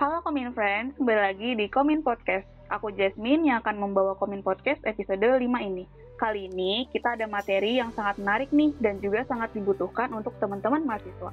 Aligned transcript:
Halo 0.00 0.24
Komin 0.24 0.48
Friends, 0.56 0.96
kembali 0.96 1.20
lagi 1.20 1.50
di 1.60 1.68
Komin 1.68 2.00
Podcast. 2.00 2.48
Aku 2.72 2.88
Jasmine 2.88 3.44
yang 3.52 3.60
akan 3.60 3.76
membawa 3.76 4.16
Komin 4.16 4.40
Podcast 4.40 4.80
episode 4.88 5.20
5 5.20 5.44
ini. 5.44 5.84
Kali 6.16 6.48
ini 6.48 6.88
kita 6.88 7.20
ada 7.20 7.28
materi 7.28 7.76
yang 7.76 7.92
sangat 7.92 8.16
menarik 8.16 8.48
nih 8.48 8.72
dan 8.80 8.96
juga 9.04 9.28
sangat 9.28 9.52
dibutuhkan 9.52 10.08
untuk 10.16 10.32
teman-teman 10.40 10.88
mahasiswa. 10.88 11.28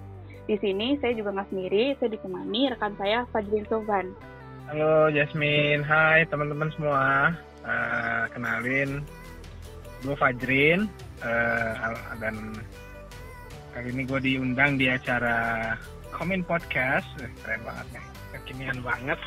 Di 0.52 0.60
sini 0.60 1.00
saya 1.00 1.16
juga 1.16 1.32
nggak 1.32 1.48
sendiri, 1.48 1.96
saya 1.96 2.12
ditemani 2.12 2.62
rekan 2.76 2.92
saya 3.00 3.24
Fajrin 3.32 3.64
Sofan. 3.72 4.12
Halo 4.68 5.16
Jasmine, 5.16 5.88
hai 5.88 6.28
teman-teman 6.28 6.68
semua. 6.76 7.32
Uh, 7.64 8.28
kenalin, 8.36 9.00
gue 10.04 10.16
Fajrin 10.20 10.92
uh, 11.24 11.96
dan 12.20 12.36
kali 13.72 13.96
ini 13.96 14.04
gue 14.04 14.20
diundang 14.20 14.76
di 14.76 14.92
acara 14.92 15.72
Komin 16.12 16.44
Podcast, 16.44 17.08
eh, 17.24 17.32
keren 17.48 17.64
banget 17.64 17.96
nih 17.96 18.17
kekinian 18.48 18.80
banget 18.80 19.20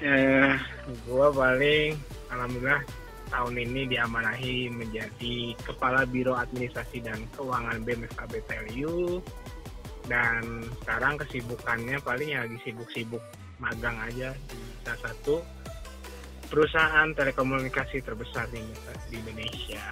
eh, 0.00 0.56
gue 0.88 1.26
paling 1.36 1.92
alhamdulillah 2.32 2.80
tahun 3.28 3.54
ini 3.60 3.92
diamanahi 3.92 4.72
menjadi 4.72 5.52
kepala 5.60 6.08
biro 6.08 6.32
administrasi 6.32 7.04
dan 7.04 7.20
keuangan 7.36 7.84
BMFKB 7.84 8.32
TLU 8.48 9.20
dan 10.08 10.64
sekarang 10.80 11.20
kesibukannya 11.20 12.00
paling 12.00 12.32
ya 12.32 12.48
lagi 12.48 12.56
sibuk-sibuk 12.64 13.20
magang 13.60 13.98
aja 14.08 14.32
di 14.48 14.60
salah 14.86 15.00
satu 15.12 15.44
perusahaan 16.46 17.10
telekomunikasi 17.10 18.06
terbesar 18.06 18.46
di, 18.54 18.62
Indonesia. 19.10 19.82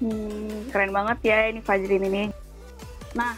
Hmm, 0.00 0.72
keren 0.72 0.90
banget 0.90 1.18
ya 1.22 1.38
ini 1.52 1.60
Fajrin 1.60 2.08
ini. 2.08 2.24
Nah, 3.12 3.36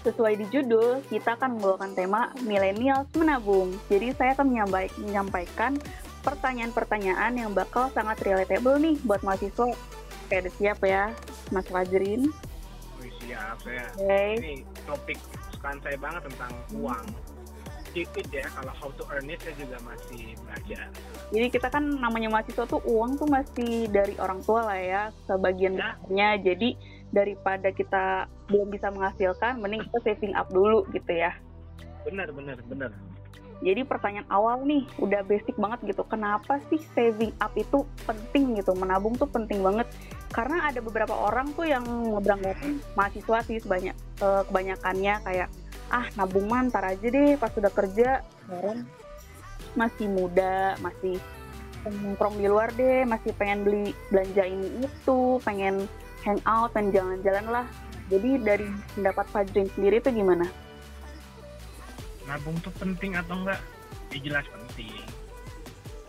Sesuai 0.00 0.32
di 0.40 0.48
judul, 0.48 1.04
kita 1.12 1.36
akan 1.36 1.60
membawakan 1.60 1.92
tema 1.92 2.32
Millennials 2.48 3.04
Menabung. 3.12 3.76
Jadi 3.92 4.16
saya 4.16 4.32
akan 4.32 4.48
menyampaikan 4.96 5.76
pertanyaan-pertanyaan 6.24 7.36
yang 7.36 7.52
bakal 7.52 7.92
sangat 7.92 8.16
relatable 8.24 8.80
nih 8.80 8.96
buat 9.04 9.20
mahasiswa. 9.20 9.76
Oke, 9.76 10.36
udah 10.40 10.54
siap 10.56 10.80
ya, 10.88 11.12
Mas 11.52 11.68
Fajrin? 11.68 12.32
Siap 13.28 13.60
ya. 13.68 13.86
Okay. 13.92 14.30
Ini 14.40 14.54
topik 14.88 15.20
kesukaan 15.20 15.76
saya 15.84 15.96
banget 16.00 16.22
tentang 16.32 16.52
uang. 16.80 17.04
Sedikit 17.92 18.26
ya, 18.32 18.46
kalau 18.56 18.72
how 18.80 18.88
to 18.96 19.04
earn 19.12 19.28
it 19.28 19.36
saya 19.44 19.52
juga 19.60 19.76
masih 19.84 20.32
belajar. 20.40 20.88
Jadi 21.28 21.46
kita 21.52 21.68
kan 21.68 21.84
namanya 22.00 22.32
mahasiswa 22.32 22.64
tuh 22.64 22.80
uang 22.88 23.20
tuh 23.20 23.28
masih 23.28 23.84
dari 23.92 24.16
orang 24.16 24.40
tua 24.48 24.64
lah 24.64 24.80
ya, 24.80 25.02
sebagian 25.28 25.76
ya. 26.08 26.40
Jadi 26.40 26.80
daripada 27.10 27.74
kita 27.74 28.30
belum 28.46 28.70
bisa 28.70 28.90
menghasilkan, 28.90 29.58
mending 29.58 29.86
kita 29.90 29.98
saving 30.02 30.34
up 30.38 30.46
dulu 30.50 30.86
gitu 30.94 31.10
ya. 31.10 31.34
Benar, 32.06 32.30
benar, 32.32 32.58
benar. 32.66 32.90
Jadi 33.60 33.84
pertanyaan 33.84 34.24
awal 34.32 34.64
nih, 34.64 34.88
udah 34.96 35.20
basic 35.28 35.52
banget 35.60 35.92
gitu. 35.92 36.00
Kenapa 36.08 36.56
sih 36.72 36.80
saving 36.96 37.36
up 37.44 37.52
itu 37.60 37.84
penting 38.08 38.56
gitu? 38.56 38.72
Menabung 38.72 39.20
tuh 39.20 39.28
penting 39.28 39.60
banget. 39.60 39.84
Karena 40.32 40.72
ada 40.72 40.80
beberapa 40.80 41.12
orang 41.12 41.52
tuh 41.52 41.68
yang 41.68 41.84
ngeberanggatin 41.84 42.80
mahasiswa 42.96 43.38
sih 43.44 43.60
sebanyak 43.60 43.92
uh, 44.24 44.48
kebanyakannya 44.48 45.14
kayak 45.26 45.48
ah 45.90 46.06
nabung 46.14 46.46
mantar 46.46 46.86
aja 46.86 47.04
deh 47.04 47.36
pas 47.36 47.52
sudah 47.52 47.68
kerja. 47.68 48.24
Sekarang 48.46 48.88
masih 49.76 50.08
muda, 50.08 50.80
masih 50.80 51.20
nongkrong 51.84 52.40
di 52.40 52.46
luar 52.48 52.72
deh, 52.72 53.04
masih 53.04 53.36
pengen 53.36 53.60
beli 53.66 53.92
belanja 54.08 54.44
ini 54.48 54.88
itu, 54.88 55.36
pengen 55.44 55.84
hangout 56.24 56.70
dan 56.76 56.92
jalan-jalan 56.92 57.46
lah. 57.48 57.66
Jadi 58.10 58.42
dari 58.42 58.66
pendapat 58.98 59.26
Fajrin 59.30 59.70
sendiri 59.70 60.02
itu 60.02 60.10
gimana? 60.10 60.46
Nabung 62.26 62.58
tuh 62.58 62.74
penting 62.78 63.14
atau 63.14 63.38
enggak? 63.38 63.60
Ya 64.10 64.18
jelas 64.18 64.46
penting. 64.50 64.98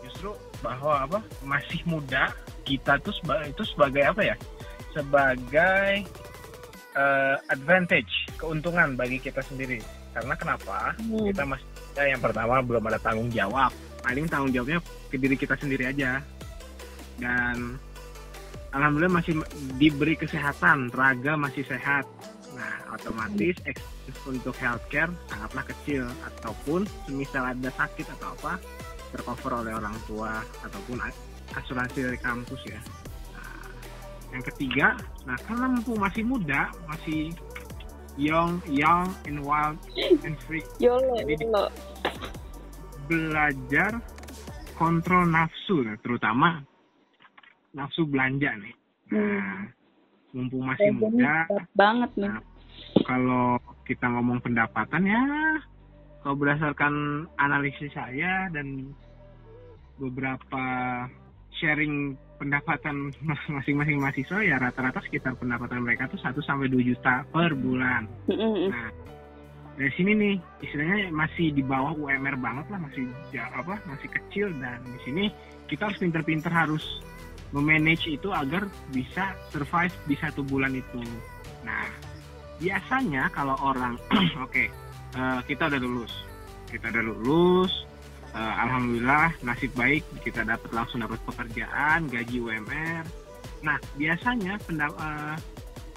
Justru 0.02 0.34
bahwa 0.66 1.06
apa? 1.06 1.20
Masih 1.46 1.82
muda, 1.86 2.34
kita 2.66 2.98
tuh 3.06 3.14
seba 3.22 3.46
itu 3.46 3.62
sebagai 3.70 4.02
apa 4.02 4.22
ya? 4.34 4.36
Sebagai 4.98 6.10
uh, 6.98 7.38
advantage, 7.54 8.10
keuntungan 8.42 8.98
bagi 8.98 9.22
kita 9.22 9.46
sendiri. 9.46 9.78
Karena 10.12 10.34
kenapa? 10.36 10.98
Hmm. 10.98 11.30
Kita 11.30 11.44
masih 11.46 11.68
ya, 11.96 12.18
yang 12.18 12.22
pertama 12.22 12.60
belum 12.66 12.84
ada 12.90 13.00
tanggung 13.00 13.30
jawab. 13.30 13.70
Paling 14.02 14.26
tanggung 14.26 14.52
jawabnya 14.52 14.82
ke 15.14 15.16
diri 15.22 15.38
kita 15.38 15.54
sendiri 15.54 15.86
aja. 15.94 16.20
Dan 17.22 17.78
alhamdulillah 18.72 19.20
masih 19.22 19.34
diberi 19.76 20.16
kesehatan, 20.16 20.92
raga 20.96 21.36
masih 21.36 21.64
sehat. 21.68 22.08
Nah, 22.56 22.96
otomatis 22.96 23.56
ekspos 23.64 24.18
untuk 24.28 24.56
healthcare 24.60 25.12
sangatlah 25.32 25.64
kecil 25.72 26.04
ataupun 26.28 26.84
semisal 27.08 27.48
ada 27.48 27.70
sakit 27.74 28.08
atau 28.20 28.36
apa 28.36 28.60
tercover 29.12 29.64
oleh 29.66 29.74
orang 29.76 29.96
tua 30.08 30.44
ataupun 30.64 31.00
asuransi 31.56 32.12
dari 32.12 32.20
kampus 32.20 32.62
ya. 32.68 32.80
Nah, 33.36 33.72
yang 34.36 34.44
ketiga, 34.52 34.88
nah 35.28 35.36
karena 35.48 35.66
mumpung 35.72 36.00
masih 36.00 36.24
muda, 36.28 36.72
masih 36.88 37.36
young, 38.20 38.60
young 38.68 39.08
and 39.28 39.40
wild 39.44 39.80
and 40.24 40.36
free. 40.48 40.64
Yolo, 40.84 41.20
Jadi 41.24 41.44
yolo. 41.48 41.68
belajar 43.08 44.00
kontrol 44.80 45.28
nafsu, 45.28 45.84
terutama 46.04 46.64
nafsu 47.76 48.08
belanja 48.08 48.52
nih. 48.60 48.76
Nah, 49.12 49.20
hmm. 49.20 49.62
mumpung 50.36 50.64
masih 50.68 50.92
muda, 50.96 51.48
banget 51.76 52.12
nih. 52.16 52.32
Nah, 52.32 52.42
kalau 53.04 53.60
kita 53.84 54.08
ngomong 54.08 54.40
pendapatan 54.40 55.04
ya, 55.04 55.24
kalau 56.24 56.36
berdasarkan 56.38 57.26
analisis 57.40 57.92
saya 57.92 58.48
dan 58.54 58.92
beberapa 60.00 60.64
sharing 61.60 62.16
pendapatan 62.42 63.14
masing-masing 63.56 64.02
mahasiswa 64.02 64.40
ya 64.42 64.58
rata-rata 64.58 65.04
sekitar 65.06 65.38
pendapatan 65.38 65.86
mereka 65.86 66.10
tuh 66.10 66.18
1 66.18 66.34
sampai 66.42 66.72
2 66.72 66.90
juta 66.90 67.22
per 67.30 67.54
bulan. 67.54 68.10
Nah, 68.32 68.90
dari 69.78 69.92
sini 69.94 70.12
nih 70.18 70.36
istilahnya 70.66 71.14
masih 71.14 71.54
di 71.54 71.64
bawah 71.64 71.94
UMR 71.96 72.38
banget 72.42 72.66
lah, 72.74 72.80
masih 72.82 73.06
apa? 73.38 73.78
masih 73.88 74.10
kecil 74.10 74.48
dan 74.58 74.82
di 74.84 75.00
sini 75.06 75.24
kita 75.70 75.88
harus 75.88 76.02
pinter-pinter 76.02 76.52
harus 76.52 76.84
memanage 77.52 78.08
itu 78.08 78.32
agar 78.32 78.68
bisa 78.96 79.36
survive 79.52 79.94
di 80.08 80.16
satu 80.16 80.42
bulan 80.44 80.72
itu. 80.76 81.04
Nah, 81.68 81.88
biasanya 82.58 83.28
kalau 83.36 83.56
orang, 83.60 84.00
oke, 84.44 84.48
okay, 84.48 84.68
uh, 85.20 85.40
eh, 85.40 85.52
kita 85.52 85.68
udah 85.68 85.80
lulus, 85.80 86.14
kita 86.72 86.88
udah 86.90 87.04
lulus, 87.04 87.74
uh, 88.32 88.56
alhamdulillah 88.68 89.36
nasib 89.44 89.72
baik 89.76 90.08
kita 90.24 90.48
dapat 90.48 90.72
langsung 90.72 91.04
dapat 91.04 91.20
pekerjaan, 91.28 92.08
gaji 92.08 92.40
UMR. 92.40 93.04
Nah, 93.62 93.78
biasanya 94.00 94.58
pendap 94.64 94.96
uh, 94.98 95.36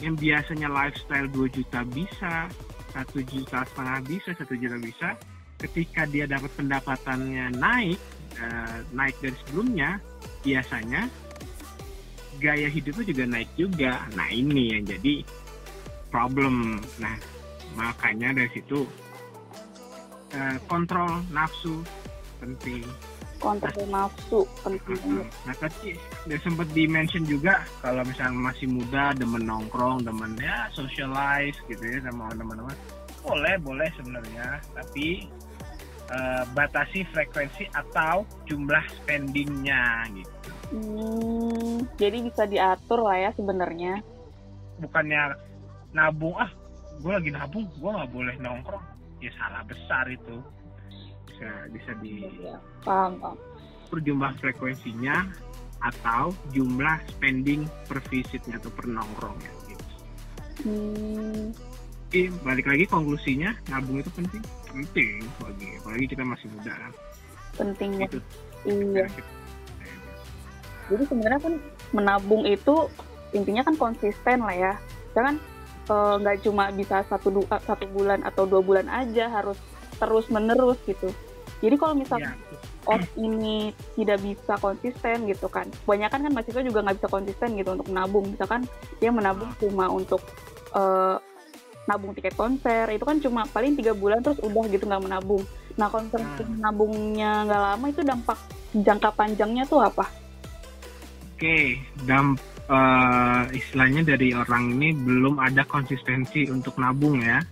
yang 0.03 0.19
biasanya 0.19 0.67
lifestyle 0.69 1.31
2 1.31 1.55
juta 1.55 1.81
bisa, 1.87 2.51
satu 2.91 3.23
juta 3.23 3.63
setengah 3.63 3.99
bisa, 4.05 4.31
satu 4.35 4.59
juta 4.59 4.77
bisa, 4.83 5.15
ketika 5.63 6.03
dia 6.11 6.27
dapat 6.27 6.51
pendapatannya 6.59 7.55
naik, 7.57 7.97
naik 8.91 9.15
dari 9.23 9.39
sebelumnya, 9.47 10.03
biasanya 10.43 11.07
gaya 12.41 12.69
hidupnya 12.71 13.05
juga 13.05 13.25
naik 13.29 13.51
juga. 13.59 13.93
Nah 14.15 14.29
ini 14.31 14.75
yang 14.77 14.85
jadi 14.87 15.25
problem. 16.09 16.79
Nah 17.03 17.17
makanya 17.75 18.31
dari 18.35 18.51
situ 18.55 18.87
uh, 20.35 20.57
kontrol 20.71 21.23
nafsu 21.35 21.83
penting. 22.39 22.87
Kontrol 23.43 23.87
nah, 23.91 24.07
nafsu 24.09 24.47
penting. 24.63 25.27
Nah 25.45 25.55
tadi 25.59 25.99
udah 26.25 26.39
sempat 26.41 26.69
di 26.73 26.85
mention 26.87 27.27
juga 27.27 27.67
kalau 27.83 28.07
misalnya 28.07 28.55
masih 28.55 28.71
muda, 28.71 29.13
demen 29.19 29.45
nongkrong, 29.45 30.07
demen 30.07 30.39
ya 30.39 30.71
socialize 30.73 31.59
gitu 31.67 31.83
ya 31.83 31.99
sama 32.07 32.31
teman-teman. 32.33 32.77
Boleh 33.25 33.57
boleh 33.61 33.89
sebenarnya, 33.97 34.61
tapi 34.77 35.29
uh, 36.13 36.45
batasi 36.53 37.05
frekuensi 37.13 37.69
atau 37.73 38.25
jumlah 38.49 38.85
spendingnya 39.03 40.09
gitu. 40.13 40.54
Hmm, 40.73 41.85
jadi 42.01 42.19
bisa 42.25 42.49
diatur 42.49 43.05
lah 43.05 43.19
ya 43.21 43.31
sebenarnya. 43.37 44.01
Bukannya 44.81 45.37
nabung 45.93 46.35
ah, 46.41 46.51
gue 47.01 47.13
lagi 47.13 47.31
nabung, 47.31 47.69
gue 47.69 47.91
nggak 47.91 48.11
boleh 48.13 48.35
nongkrong. 48.41 48.85
Ya 49.21 49.31
salah 49.37 49.63
besar 49.69 50.09
itu. 50.09 50.41
Bisa 51.29 51.49
bisa 51.73 51.91
di. 52.01 52.25
Ya, 52.41 52.57
paham 52.85 53.21
paham. 53.21 53.37
Perjumlah 53.93 54.33
frekuensinya 54.41 55.29
atau 55.85 56.33
jumlah 56.57 56.97
spending 57.13 57.69
per 57.85 58.01
visitnya 58.09 58.57
atau 58.57 58.73
per 58.73 58.89
nongkrongnya 58.89 59.53
gitu. 59.69 59.85
Hmm. 60.65 61.53
Oke, 62.09 62.31
balik 62.47 62.71
lagi 62.71 62.85
konklusinya 62.87 63.53
nabung 63.69 63.99
itu 63.99 64.11
penting, 64.15 64.43
penting 64.71 65.27
bagi 65.43 65.69
apalagi 65.83 66.07
kita 66.15 66.23
masih 66.23 66.47
muda. 66.57 66.75
Penting 67.59 67.91
ya. 68.01 68.09
Iya 68.65 69.07
jadi 70.89 71.05
sebenarnya 71.09 71.41
kan 71.41 71.55
menabung 71.95 72.45
itu 72.45 72.89
intinya 73.35 73.67
kan 73.67 73.75
konsisten 73.75 74.45
lah 74.45 74.55
ya. 74.55 74.73
Jangan 75.17 75.35
eh, 75.91 76.15
nggak 76.23 76.37
uh, 76.39 76.43
cuma 76.45 76.65
bisa 76.75 77.03
satu 77.09 77.29
dua, 77.31 77.59
satu 77.65 77.85
bulan 77.91 78.23
atau 78.23 78.47
dua 78.47 78.61
bulan 78.61 78.87
aja 78.89 79.29
harus 79.29 79.59
terus 79.99 80.27
menerus 80.29 80.79
gitu. 80.85 81.11
Jadi 81.63 81.75
kalau 81.81 81.95
misalnya 81.97 82.37
orang 82.85 83.09
ini 83.17 83.73
tidak 83.97 84.21
bisa 84.21 84.55
konsisten 84.61 85.25
gitu 85.25 85.49
kan. 85.49 85.71
Kebanyakan 85.87 86.29
kan 86.29 86.33
mahasiswa 86.35 86.63
juga 86.63 86.85
nggak 86.85 86.97
bisa 87.01 87.09
konsisten 87.09 87.49
gitu 87.57 87.71
untuk 87.73 87.89
menabung. 87.89 88.25
Misalkan 88.29 88.69
dia 89.01 89.11
menabung 89.15 89.49
cuma 89.57 89.89
untuk 89.89 90.21
eh, 90.77 91.17
nabung 91.85 92.17
tiket 92.17 92.33
konser 92.33 92.89
itu 92.97 93.05
kan 93.05 93.21
cuma 93.21 93.45
paling 93.49 93.77
tiga 93.77 93.93
bulan 93.93 94.25
terus 94.25 94.41
udah 94.41 94.65
gitu 94.69 94.85
nggak 94.85 95.05
menabung. 95.05 95.45
Nah 95.77 95.89
kalau 95.89 96.05
misalnya 96.05 96.29
Hmm. 96.37 96.49
menabungnya 96.61 97.31
nggak 97.49 97.63
lama 97.73 97.87
itu 97.89 98.01
dampak 98.05 98.39
jangka 98.75 99.11
panjangnya 99.15 99.65
tuh 99.69 99.81
apa 99.85 100.24
Oke, 101.35 101.83
dam 102.07 102.39
eh, 102.71 103.43
istilahnya 103.59 104.07
dari 104.07 104.31
orang 104.31 104.79
ini 104.79 104.95
belum 104.95 105.43
ada 105.43 105.67
konsistensi 105.67 106.47
untuk 106.47 106.79
nabung 106.79 107.19
ya. 107.19 107.43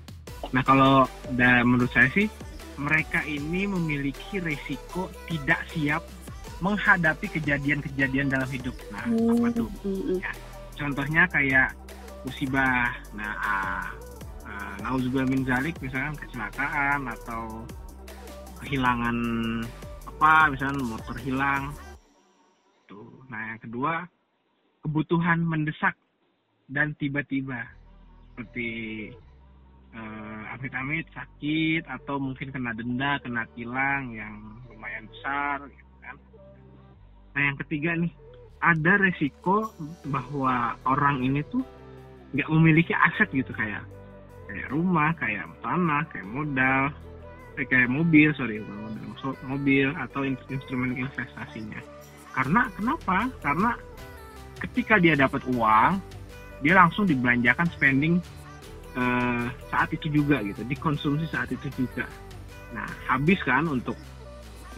Nah 0.55 0.63
kalau 0.63 1.03
da, 1.35 1.67
menurut 1.67 1.91
saya 1.91 2.07
sih 2.15 2.31
mereka 2.79 3.27
ini 3.27 3.67
memiliki 3.67 4.39
resiko 4.39 5.11
tidak 5.27 5.67
siap 5.75 6.07
menghadapi 6.63 7.27
kejadian-kejadian 7.27 8.31
dalam 8.31 8.47
hidup. 8.47 8.79
Nah 8.95 9.03
apa 9.03 9.47
tuh? 9.51 9.69
Mm-mm. 9.83 10.23
Contohnya 10.79 11.27
kayak 11.27 11.75
musibah. 12.23 12.95
Nah, 13.19 13.35
ah, 13.43 13.85
ah, 14.47 14.75
nauzubillah 14.87 15.27
min 15.27 15.43
zalik 15.43 15.75
misalkan 15.83 16.15
kecelakaan 16.23 17.11
atau 17.11 17.67
kehilangan 18.63 19.17
apa 20.07 20.55
misalnya 20.55 20.87
motor 20.87 21.19
hilang 21.19 21.75
nah 23.33 23.57
yang 23.57 23.61
kedua 23.65 24.05
kebutuhan 24.85 25.41
mendesak 25.41 25.97
dan 26.69 26.93
tiba-tiba. 26.99 27.65
Seperti 28.33 28.71
eh, 29.95 30.43
amit-amit 30.53 31.07
sakit 31.13 31.87
atau 31.89 32.17
mungkin 32.21 32.51
kena 32.51 32.77
denda 32.77 33.21
kena 33.23 33.45
tilang 33.57 34.13
yang 34.13 34.35
lumayan 34.69 35.07
besar 35.09 35.65
gitu 35.69 35.95
kan. 36.03 36.17
Nah 37.33 37.43
yang 37.53 37.57
ketiga 37.65 37.91
nih 37.97 38.13
ada 38.63 38.93
resiko 39.01 39.75
bahwa 40.07 40.79
orang 40.87 41.25
ini 41.25 41.43
tuh 41.51 41.65
nggak 42.33 42.49
memiliki 42.49 42.97
aset 42.97 43.29
gitu 43.35 43.53
kayak 43.53 43.85
kayak 44.49 44.69
rumah 44.73 45.13
kayak 45.21 45.45
tanah 45.61 46.09
kayak 46.09 46.25
modal 46.25 46.89
eh, 47.61 47.67
kayak 47.69 47.93
mobil 47.93 48.33
sorry 48.33 48.63
modal 48.65 49.37
mobil 49.45 49.93
atau 50.01 50.25
in- 50.25 50.41
instrumen 50.49 50.97
investasinya 50.97 51.79
karena 52.33 52.69
kenapa? 52.77 53.29
Karena 53.45 53.71
ketika 54.61 54.97
dia 54.97 55.15
dapat 55.19 55.45
uang 55.53 56.01
dia 56.63 56.79
langsung 56.79 57.05
dibelanjakan 57.05 57.67
spending 57.75 58.23
eh, 58.95 59.45
saat 59.69 59.91
itu 59.93 60.09
juga 60.09 60.41
gitu 60.47 60.63
dikonsumsi 60.65 61.27
saat 61.29 61.51
itu 61.53 61.69
juga. 61.77 62.07
Nah 62.73 62.89
habis 63.11 63.39
kan 63.45 63.69
untuk 63.69 63.99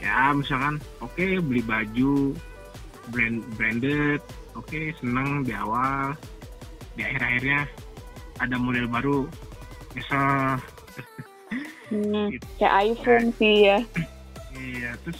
ya 0.02 0.34
misalkan 0.34 0.82
oke 0.98 1.22
beli 1.44 1.62
baju 1.62 2.34
brand 3.14 3.38
branded 3.54 4.20
oke 4.58 4.78
seneng 4.98 5.46
di 5.46 5.52
awal 5.54 6.16
di 6.98 7.02
akhir 7.06 7.22
akhirnya 7.22 7.60
ada 8.42 8.56
model 8.58 8.86
baru 8.90 9.18
misal. 9.94 10.58
Hmm, 11.92 12.32
Gitu. 12.34 12.46
kayak 12.58 12.74
iPhone 12.96 13.28
sih 13.38 13.54
ya. 13.70 13.78
Iya, 14.54 14.94
terus 15.02 15.18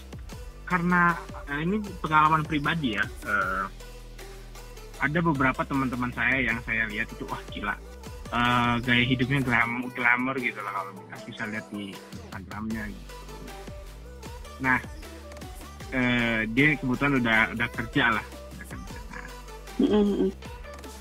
karena 0.75 1.15
eh, 1.47 1.61
ini 1.62 1.79
pengalaman 2.03 2.43
pribadi 2.43 2.99
ya, 2.99 3.05
eh, 3.06 3.65
ada 4.99 5.19
beberapa 5.23 5.62
teman-teman 5.62 6.11
saya 6.11 6.50
yang 6.50 6.59
saya 6.67 6.91
lihat 6.91 7.06
itu 7.15 7.23
wah 7.31 7.38
gila, 7.55 7.79
eh, 8.35 8.75
gaya 8.82 9.05
hidupnya 9.06 9.38
glam 9.47 9.87
glamour 9.94 10.35
gitu 10.43 10.59
lah 10.67 10.82
kalau 10.82 10.91
kita 10.99 11.17
bisa 11.31 11.43
lihat 11.47 11.67
di 11.71 11.94
Instagramnya. 11.94 12.82
Gitu. 12.91 13.15
Nah, 14.67 14.79
eh, 15.94 16.43
dia 16.50 16.75
kebetulan 16.75 17.23
udah 17.23 17.38
udah 17.55 17.69
kerja 17.70 18.05
lah, 18.19 18.27
udah 18.27 18.67
kerja. 18.67 18.99
Nah, 19.15 19.27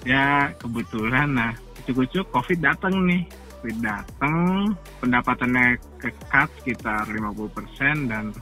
ya 0.05 0.53
kebetulan 0.61 1.27
nah 1.33 1.51
cukup-cukup 1.89 2.27
covid 2.29 2.59
datang 2.61 2.93
nih 3.09 3.23
covid 3.57 3.77
datang 3.79 4.75
pendapatannya 4.99 5.79
kekat 5.97 6.51
sekitar 6.59 7.07
50% 7.07 8.11
dan 8.11 8.35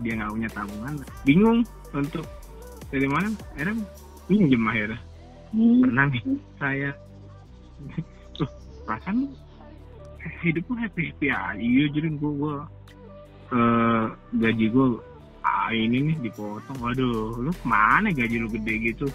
dia 0.00 0.12
nggak 0.16 0.32
punya 0.32 0.50
tabungan 0.54 0.94
bingung 1.26 1.60
untuk 1.92 2.26
dari 2.88 3.08
mana? 3.08 3.28
Akhirnya 3.56 3.84
minjem 4.28 4.62
akhirnya. 4.68 5.00
Hmm. 5.52 5.84
pernah 5.84 6.04
nih 6.08 6.22
saya. 6.56 6.90
Tuh 8.40 8.48
perasaan 8.88 9.28
hidupku 10.40 10.72
happy 10.78 11.12
happy 11.12 11.26
aja 11.28 11.58
iya 11.58 11.84
jadi 11.90 12.08
gue 12.14 12.32
gue 12.38 12.56
eh, 13.52 14.04
gaji 14.38 14.66
gue 14.70 14.86
ah, 15.44 15.68
ini 15.74 16.12
nih 16.12 16.16
dipotong. 16.30 16.78
Waduh 16.80 17.36
lu 17.42 17.52
mana 17.66 18.08
gaji 18.08 18.40
lu 18.40 18.48
gede 18.48 18.74
gitu? 18.92 19.06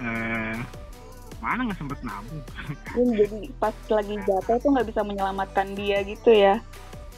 Eh 0.00 0.56
mana 1.44 1.68
nggak 1.68 1.76
sempet 1.76 2.00
nabung? 2.00 2.40
Jadi 3.20 3.52
pas 3.60 3.76
lagi 3.92 4.16
jatuh 4.24 4.56
tuh 4.56 4.68
nggak 4.72 4.88
bisa 4.88 5.00
menyelamatkan 5.04 5.76
dia 5.76 6.00
gitu 6.08 6.32
ya? 6.32 6.56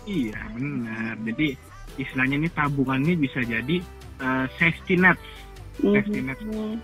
Iya 0.03 0.41
benar. 0.51 1.15
Jadi 1.23 1.55
istilahnya 1.97 2.37
ini 2.41 2.49
tabungan 2.53 3.01
ini 3.03 3.15
bisa 3.17 3.41
jadi 3.43 3.77
eh, 4.23 4.47
safety 4.61 4.97
net 4.97 5.19
safety 5.81 6.21
net 6.25 6.39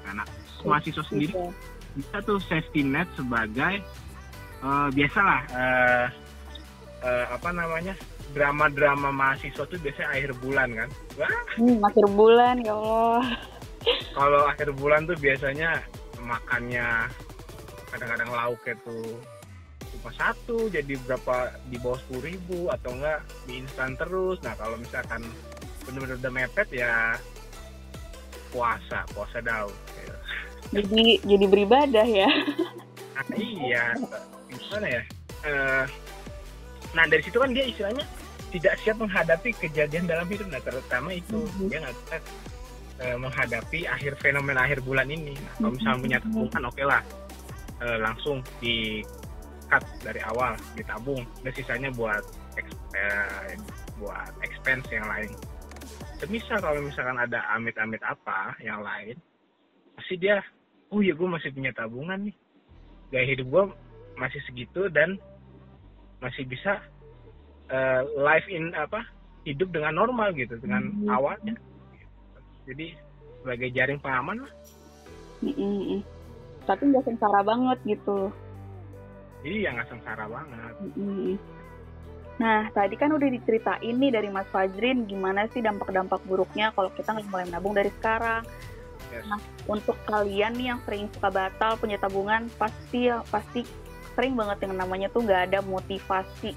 anak 0.09 0.29
mahasiswa 0.65 1.05
sendiri 1.09 1.33
bisa 1.93 2.17
tuh 2.25 2.41
safety 2.49 2.83
net 2.85 3.09
sebagai 3.17 3.81
eh, 4.65 4.89
biasalah 4.93 5.41
eh, 5.53 6.07
eh, 7.05 7.27
apa 7.29 7.49
namanya 7.53 7.95
drama-drama 8.33 9.13
mahasiswa 9.13 9.65
tuh 9.69 9.77
biasanya 9.77 10.09
akhir 10.09 10.33
bulan 10.41 10.69
kan. 10.73 10.89
Wah, 11.21 11.41
Hmm, 11.61 11.85
akhir 11.85 12.07
bulan 12.17 12.65
ya 12.65 12.73
Allah. 12.73 13.25
Kalau 14.17 14.41
akhir 14.49 14.69
bulan 14.73 15.05
tuh 15.05 15.19
biasanya 15.21 15.85
makannya 16.17 17.13
kadang-kadang 17.93 18.31
lauknya 18.33 18.75
tuh 18.89 19.21
cuma 20.03 20.11
satu 20.19 20.67
jadi 20.67 20.99
berapa 21.07 21.37
di 21.71 21.79
bawah 21.79 21.95
sepuluh 22.03 22.27
ribu 22.27 22.59
atau 22.69 22.91
enggak 22.91 23.23
di 23.47 23.63
instan 23.63 23.95
terus 23.95 24.43
nah 24.43 24.59
kalau 24.59 24.75
misalkan 24.75 25.23
bener-bener 25.87 26.19
udah 26.19 26.33
mepet 26.35 26.69
ya 26.75 27.15
puasa 28.51 29.07
puasa 29.15 29.39
daun 29.39 29.71
jadi 30.75 31.23
jadi 31.23 31.45
beribadah 31.47 32.03
ya 32.05 32.29
Nah, 33.13 33.39
iya, 33.39 33.95
gimana 34.51 34.87
ya? 34.89 35.03
Eh, 35.45 35.85
nah 36.91 37.05
dari 37.07 37.23
situ 37.23 37.39
kan 37.39 37.55
dia 37.55 37.69
istilahnya 37.69 38.03
tidak 38.51 38.75
siap 38.83 38.99
menghadapi 38.99 39.53
kejadian 39.55 40.11
dalam 40.11 40.27
hidup, 40.27 40.49
nah 40.51 40.59
terutama 40.59 41.15
itu 41.15 41.39
Mhm. 41.39 41.71
dia 41.71 41.79
nggak 41.81 41.95
bisa 41.95 42.17
eh, 42.99 43.15
menghadapi 43.15 43.81
akhir 43.87 44.19
fenomena 44.19 44.65
akhir 44.65 44.83
bulan 44.83 45.07
ini. 45.07 45.39
Nah, 45.39 45.53
kalau 45.55 45.71
misalnya 45.71 46.01
punya 46.03 46.19
Mhm. 46.19 46.25
tabungan, 46.25 46.63
oke 46.67 46.83
lah, 46.83 47.03
Eh, 47.79 47.99
langsung 47.99 48.39
di 48.59 49.03
cut 49.73 49.81
dari 50.05 50.21
awal, 50.21 50.53
ditabung, 50.77 51.25
dan 51.41 51.53
sisanya 51.57 51.89
buat 51.97 52.21
eh, 52.93 53.57
buat 53.97 54.33
expense 54.45 54.85
yang 54.93 55.09
lain. 55.09 55.33
Semisal 56.21 56.61
kalau 56.61 56.85
misalkan 56.85 57.17
ada 57.17 57.41
amit-amit 57.57 58.05
apa 58.05 58.53
yang 58.61 58.85
lain, 58.85 59.17
pasti 59.97 60.21
dia, 60.21 60.45
oh 60.93 61.01
iya 61.01 61.17
gue 61.17 61.25
masih 61.25 61.49
punya 61.57 61.73
tabungan 61.73 62.29
nih 62.29 62.37
gaya 63.09 63.29
hidup 63.29 63.47
gue 63.49 63.65
masih 64.17 64.41
segitu 64.49 64.89
dan 64.89 65.21
masih 66.21 66.49
bisa 66.49 66.81
eh, 67.69 68.01
live 68.17 68.49
in 68.49 68.73
apa 68.73 69.05
hidup 69.45 69.69
dengan 69.69 69.97
normal 69.97 70.33
gitu 70.33 70.57
dengan 70.61 70.89
Mhm. 70.89 71.09
awalnya 71.13 71.55
jadi 72.65 72.97
sebagai 73.43 73.69
jaring 73.73 74.01
pengaman 74.01 74.45
lah 74.45 74.53
Mm-mm. 75.43 76.01
tapi 76.65 76.89
nggak 76.89 77.05
sengsara 77.05 77.43
banget 77.43 77.79
gitu 77.85 78.33
jadi 79.43 79.57
ya 79.67 79.71
nggak 79.75 79.89
sengsara 79.91 80.25
banget. 80.27 80.75
Nah, 82.41 82.61
tadi 82.75 82.95
kan 82.97 83.13
udah 83.13 83.29
diceritain 83.29 83.97
nih 83.99 84.11
dari 84.11 84.29
Mas 84.33 84.49
Fajrin 84.51 85.05
gimana 85.05 85.47
sih 85.53 85.61
dampak-dampak 85.61 86.25
buruknya 86.27 86.73
kalau 86.75 86.91
kita 86.95 87.15
nggak 87.15 87.29
mulai 87.29 87.47
menabung 87.47 87.75
dari 87.77 87.93
sekarang. 88.01 88.43
Yes. 89.13 89.29
Nah, 89.29 89.41
untuk 89.69 89.99
kalian 90.09 90.57
nih 90.57 90.73
yang 90.73 90.81
sering 90.89 91.07
suka 91.13 91.29
batal 91.29 91.77
punya 91.77 92.01
tabungan, 92.01 92.49
pasti 92.57 93.13
pasti 93.29 93.63
sering 94.17 94.33
banget 94.35 94.65
yang 94.65 94.75
namanya 94.75 95.13
tuh 95.13 95.23
nggak 95.23 95.53
ada 95.53 95.61
motivasi. 95.61 96.57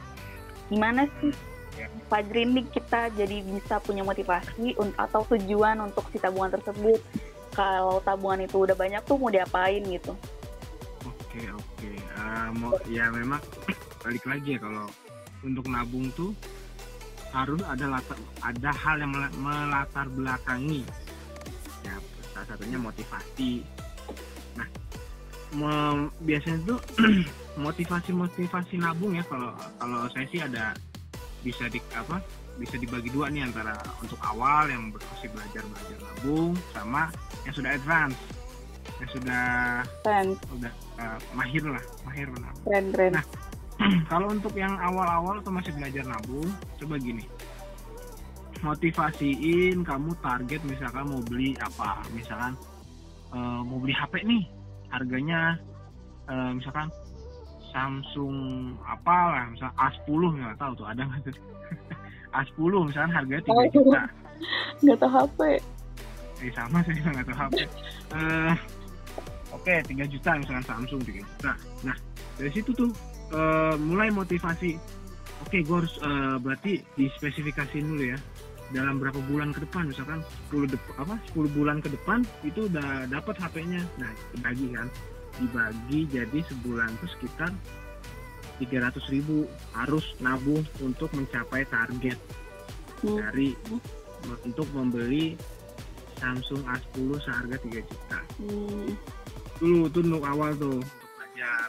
Gimana 0.72 1.06
sih 1.20 1.36
Ya. 1.76 1.92
Fajrin 2.08 2.56
nih 2.56 2.66
kita 2.72 3.12
jadi 3.12 3.44
bisa 3.44 3.84
punya 3.84 4.02
motivasi 4.08 4.80
atau 4.96 5.28
tujuan 5.36 5.76
untuk 5.84 6.08
si 6.12 6.18
tabungan 6.18 6.56
tersebut? 6.56 7.04
Kalau 7.52 8.00
tabungan 8.04 8.48
itu 8.48 8.64
udah 8.64 8.76
banyak 8.76 9.04
tuh 9.04 9.20
mau 9.20 9.32
diapain 9.32 9.84
gitu? 9.84 10.16
Oke 11.36 11.52
oke. 11.60 11.92
Eh, 11.92 12.48
mau 12.56 12.72
ya 12.88 13.12
memang 13.12 13.42
balik 14.04 14.24
lagi 14.24 14.56
ya 14.56 14.60
kalau 14.64 14.88
untuk 15.44 15.68
nabung 15.68 16.08
tuh 16.16 16.32
harus 17.36 17.60
ada 17.68 17.92
latar 17.92 18.16
ada 18.40 18.72
hal 18.72 18.96
yang 19.04 19.12
mela- 19.12 19.36
melatar 19.36 20.08
belakangi. 20.08 20.88
Ya 21.84 22.00
salah 22.32 22.48
satunya 22.56 22.80
motivasi. 22.80 23.68
Nah 24.56 24.68
me- 25.60 26.12
biasanya 26.24 26.60
tuh 26.64 26.80
motivasi 27.68 28.16
motivasi 28.16 28.80
nabung 28.80 29.20
ya 29.20 29.24
kalau 29.28 29.52
kalau 29.80 30.08
saya 30.16 30.26
sih 30.32 30.40
ada 30.40 30.72
bisa 31.44 31.68
di 31.68 31.78
apa 31.94 32.24
bisa 32.56 32.80
dibagi 32.80 33.12
dua 33.12 33.28
nih 33.28 33.44
antara 33.44 33.76
untuk 34.00 34.18
awal 34.24 34.72
yang 34.72 34.88
masih 34.96 35.28
belajar 35.36 35.64
belajar 35.68 36.00
nabung 36.00 36.56
sama 36.72 37.12
yang 37.44 37.54
sudah 37.54 37.76
advance 37.76 38.16
yang 38.96 39.10
sudah 39.12 39.44
keren. 40.02 40.28
udah 40.50 40.72
uh, 40.98 41.18
mahir 41.34 41.64
lah 41.64 41.84
mahir 42.04 42.28
menabung 42.28 42.64
keren 42.64 42.86
keren. 42.92 43.12
Nah, 43.14 43.26
kalau 44.08 44.28
untuk 44.30 44.54
yang 44.54 44.72
awal-awal 44.78 45.38
atau 45.38 45.52
masih 45.52 45.72
belajar 45.72 46.04
nabung 46.04 46.48
coba 46.78 46.96
gini. 46.96 47.28
Motivasiin 48.58 49.84
kamu 49.84 50.16
target 50.18 50.64
misalkan 50.64 51.06
mau 51.06 51.22
beli 51.22 51.54
apa 51.60 52.02
misalkan 52.10 52.56
eh, 53.30 53.62
mau 53.62 53.78
beli 53.78 53.92
HP 53.92 54.24
nih 54.24 54.44
harganya 54.90 55.60
eh, 56.26 56.52
misalkan 56.52 56.88
Samsung 57.70 58.36
apalah 58.82 59.52
misal 59.52 59.68
A10 59.76 60.08
nggak 60.40 60.56
tahu 60.56 60.72
tuh 60.74 60.88
ada 60.88 61.04
nggak 61.04 61.22
tuh? 61.28 61.36
A10 62.40 62.72
misalkan 62.88 63.12
harganya 63.12 63.44
3 63.44 63.52
Oh. 63.52 63.66
juta. 63.70 64.02
Nggak 64.82 64.98
tahu 64.98 65.12
HP 65.14 65.40
eh 66.36 66.52
sama 66.52 66.78
saya 66.80 66.96
juga 66.96 67.10
nggak 67.16 67.28
tahu 67.28 67.38
HP 67.38 67.56
Eh, 68.16 68.54
oke 69.56 69.76
3 69.88 70.12
juta 70.12 70.32
misalkan 70.36 70.66
Samsung 70.68 71.02
3 71.08 71.24
juta. 71.24 71.52
Nah 71.88 71.96
dari 72.36 72.52
situ 72.52 72.76
tuh 72.76 72.92
eh, 73.32 73.76
mulai 73.80 74.12
motivasi 74.12 74.76
oke 75.48 75.58
gue 75.64 75.78
harus 75.80 75.96
eh, 76.04 76.38
berarti 76.44 76.74
dispesifikasiin 77.00 77.86
dulu 77.88 78.06
ya. 78.12 78.20
Dalam 78.74 78.98
berapa 78.98 79.22
bulan 79.30 79.54
ke 79.54 79.62
depan 79.62 79.88
misalkan 79.88 80.26
10 80.52 80.74
dep 80.74 80.82
apa 80.98 81.16
10 81.32 81.58
bulan 81.58 81.80
ke 81.80 81.90
depan 81.94 82.26
itu 82.42 82.66
udah 82.66 83.06
dapat 83.08 83.38
HP-nya 83.40 83.82
nah 83.98 84.12
dibagi 84.36 84.68
kan. 84.76 84.88
Dibagi 85.40 86.00
jadi 86.12 86.40
sebulan 86.52 86.92
itu 87.00 87.08
sekitar 87.16 87.52
300 88.60 89.00
ribu 89.12 89.48
harus 89.76 90.16
nabung 90.24 90.64
untuk 90.80 91.12
mencapai 91.12 91.68
target 91.68 92.16
Hmm. 93.06 93.22
dari 93.22 93.54
untuk 94.42 94.68
membeli 94.74 95.38
Samsung 96.18 96.64
A10 96.66 97.10
seharga 97.22 97.56
3 97.60 97.82
juta. 97.86 98.20
Hmm. 98.42 98.90
Dulu 99.60 99.88
tuh 99.92 100.02
untuk 100.04 100.24
awal 100.26 100.52
tuh 100.56 100.80
untuk 100.80 101.10
belajar. 101.16 101.68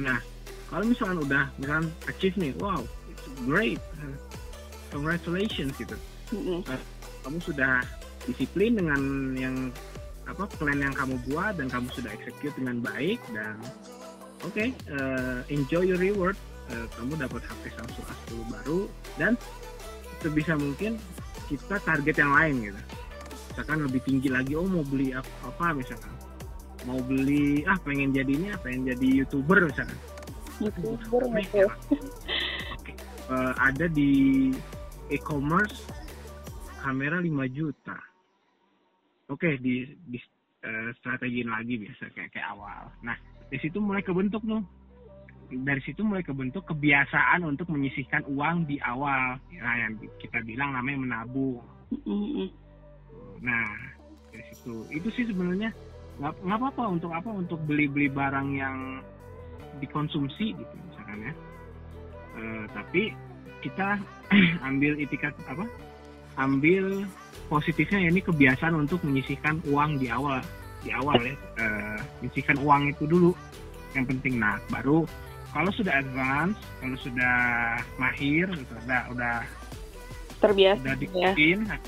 Nah 0.00 0.18
kalau 0.68 0.84
misalkan 0.84 1.18
udah 1.24 1.44
misalkan 1.60 1.86
achieve 2.08 2.36
nih 2.40 2.52
wow 2.60 2.80
it's 3.10 3.24
great. 3.44 3.80
Congratulations 4.88 5.76
gitu. 5.76 5.96
Mm-mm. 6.28 6.60
kamu 7.24 7.40
sudah 7.40 7.80
disiplin 8.28 8.76
dengan 8.76 9.00
yang 9.36 9.56
apa 10.28 10.44
plan 10.60 10.76
yang 10.76 10.92
kamu 10.92 11.16
buat 11.28 11.56
dan 11.56 11.72
kamu 11.72 11.88
sudah 11.96 12.12
execute 12.12 12.52
dengan 12.56 12.84
baik 12.84 13.16
dan 13.32 13.56
oke 14.44 14.64
eh, 14.72 15.38
enjoy 15.48 15.88
your 15.88 16.00
reward. 16.00 16.36
Eh, 16.68 16.86
kamu 17.00 17.16
dapat 17.16 17.40
HP 17.48 17.72
Samsung 17.72 18.04
A10 18.04 18.38
baru 18.52 18.80
dan 19.16 19.32
sebisa 20.20 20.52
mungkin 20.52 21.00
kita 21.48 21.80
target 21.80 22.16
yang 22.20 22.32
lain 22.36 22.54
gitu. 22.68 22.80
Misalkan 23.56 23.78
lebih 23.88 24.00
tinggi 24.04 24.28
lagi 24.28 24.52
oh 24.52 24.68
mau 24.68 24.84
beli 24.84 25.16
apa, 25.16 25.32
apa 25.48 25.72
misalkan 25.80 26.12
mau 26.88 27.00
beli 27.04 27.68
ah 27.68 27.76
pengen 27.84 28.16
jadinya 28.16 28.56
pengen 28.64 28.88
jadi 28.96 29.06
youtuber 29.20 29.68
misalkan 29.68 29.98
youtuber 30.56 31.22
Oke. 31.28 31.44
gitu 31.44 31.68
Oke. 32.80 32.92
Eh, 33.28 33.52
ada 33.60 33.86
di 33.92 34.48
e-commerce 35.12 35.84
kamera 36.80 37.20
5 37.20 37.44
juta. 37.52 37.98
Oke, 39.28 39.60
di 39.60 39.84
di 40.08 40.16
eh, 40.64 40.88
strategiin 40.96 41.52
lagi 41.52 41.76
biasa 41.76 42.08
kayak 42.16 42.32
kayak 42.32 42.48
awal. 42.56 42.88
Nah, 43.04 43.16
di 43.52 43.60
situ 43.60 43.76
mulai 43.84 44.00
kebentuk 44.00 44.40
tuh. 44.40 44.64
Dari 45.48 45.80
situ 45.84 46.00
mulai 46.04 46.24
kebentuk 46.24 46.64
kebiasaan 46.72 47.44
untuk 47.44 47.68
menyisihkan 47.68 48.24
uang 48.32 48.64
di 48.64 48.80
awal. 48.80 49.36
Nah, 49.52 49.74
yang 49.76 50.00
kita 50.16 50.40
bilang 50.44 50.72
namanya 50.72 50.98
menabung. 51.04 51.60
Nah, 53.44 53.68
dari 54.32 54.44
situ 54.52 54.88
itu 54.88 55.08
sih 55.12 55.24
sebenarnya 55.28 55.68
nggak 56.18 56.58
apa-apa 56.58 56.82
untuk 56.98 57.14
apa 57.14 57.30
untuk 57.30 57.62
beli-beli 57.62 58.10
barang 58.10 58.48
yang 58.58 59.02
dikonsumsi 59.78 60.54
gitu 60.58 60.74
misalkan 60.90 61.30
ya. 61.30 61.32
Eh, 62.38 62.64
tapi 62.74 63.02
kita 63.62 63.98
ambil 64.68 64.98
itikat 64.98 65.34
apa? 65.46 65.64
Ambil 66.38 67.06
positifnya 67.46 68.06
ya 68.06 68.08
ini 68.10 68.22
kebiasaan 68.22 68.74
untuk 68.74 69.02
menyisihkan 69.06 69.62
uang 69.70 70.02
di 70.02 70.10
awal 70.10 70.42
di 70.82 70.90
awal 70.90 71.18
ya. 71.22 71.34
Eh, 71.58 71.98
menyisihkan 72.22 72.58
uang 72.58 72.90
itu 72.90 73.06
dulu 73.06 73.30
yang 73.94 74.04
penting. 74.06 74.42
Nah, 74.42 74.58
baru 74.70 75.06
kalau 75.54 75.72
sudah 75.72 75.96
advance, 75.96 76.60
kalau 76.82 76.98
sudah 77.00 77.36
mahir, 77.96 78.46
gitu, 78.52 78.74
udah 78.84 79.02
udah 79.10 79.36
terbiasa 80.38 80.78
udah 80.82 80.94
ya 80.94 81.00
diikutin 81.02 81.58
nah, 81.66 81.78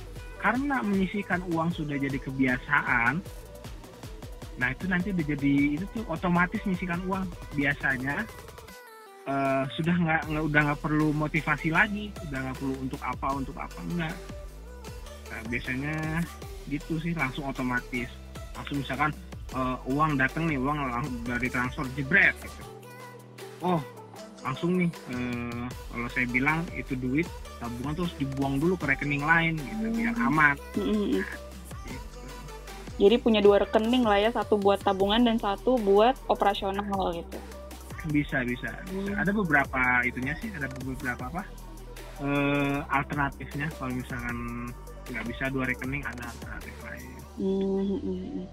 karena 0.42 0.76
menyisihkan 0.82 1.40
uang 1.54 1.70
sudah 1.70 1.96
jadi 1.96 2.18
kebiasaan 2.18 3.22
nah 4.58 4.72
itu 4.72 4.84
nanti 4.88 5.14
udah 5.14 5.26
jadi 5.36 5.52
itu 5.78 5.84
tuh 5.94 6.04
otomatis 6.08 6.60
menyisihkan 6.66 7.00
uang. 7.06 7.24
Biasanya 7.54 8.24
eh, 9.28 9.64
sudah 9.76 9.94
nggak 9.94 10.20
nggak- 10.32 10.46
udah 10.50 10.60
nggak 10.70 10.80
perlu 10.80 11.08
motivasi 11.12 11.68
lagi. 11.70 12.10
Udah 12.28 12.38
nggak 12.50 12.56
perlu 12.58 12.74
untuk 12.80 13.00
apa 13.04 13.28
untuk 13.36 13.56
apa 13.56 13.78
enggak. 13.86 14.14
Nah, 15.30 15.40
biasanya 15.46 15.94
gitu 16.66 16.98
sih 16.98 17.14
langsung 17.14 17.46
otomatis. 17.46 18.10
Langsung 18.56 18.82
misalkan 18.82 19.10
eh, 19.54 19.76
uang 19.86 20.18
datang 20.18 20.46
nih 20.50 20.58
uang 20.58 20.78
dari 21.26 21.48
transfer 21.50 21.86
jebret 21.94 22.34
gitu. 22.42 22.62
Oh 23.60 23.80
langsung 24.40 24.80
nih 24.80 24.88
eh, 25.12 25.64
kalau 25.92 26.08
saya 26.16 26.24
bilang 26.32 26.64
itu 26.72 26.96
duit 26.96 27.28
tabungan 27.60 27.92
terus 27.92 28.12
dibuang 28.16 28.56
dulu 28.56 28.72
ke 28.80 28.88
rekening 28.88 29.20
lain 29.20 29.52
gitu 29.60 29.84
biar 29.92 30.16
Hmm. 30.16 30.26
aman. 30.32 30.56
Mm-mm. 30.80 31.20
Jadi 33.00 33.16
punya 33.16 33.40
dua 33.40 33.64
rekening 33.64 34.04
lah 34.04 34.20
ya 34.20 34.30
satu 34.30 34.60
buat 34.60 34.84
tabungan 34.84 35.24
dan 35.24 35.40
satu 35.40 35.80
buat 35.80 36.12
operasional 36.28 37.16
gitu 37.16 37.38
bisa 38.12 38.44
bisa 38.44 38.68
bisa. 38.68 38.70
Hmm. 38.92 39.16
ada 39.16 39.32
beberapa 39.32 39.80
itunya 40.04 40.36
sih 40.40 40.52
ada 40.52 40.68
beberapa 40.84 41.24
apa 41.32 41.42
eh, 42.20 42.78
alternatifnya 42.92 43.72
kalau 43.80 43.92
misalkan 43.96 44.36
nggak 45.08 45.24
bisa 45.26 45.44
dua 45.48 45.64
rekening 45.64 46.04
ada 46.04 46.28
alternatif 46.28 46.76
lain 46.84 47.20
Hmm. 47.40 48.44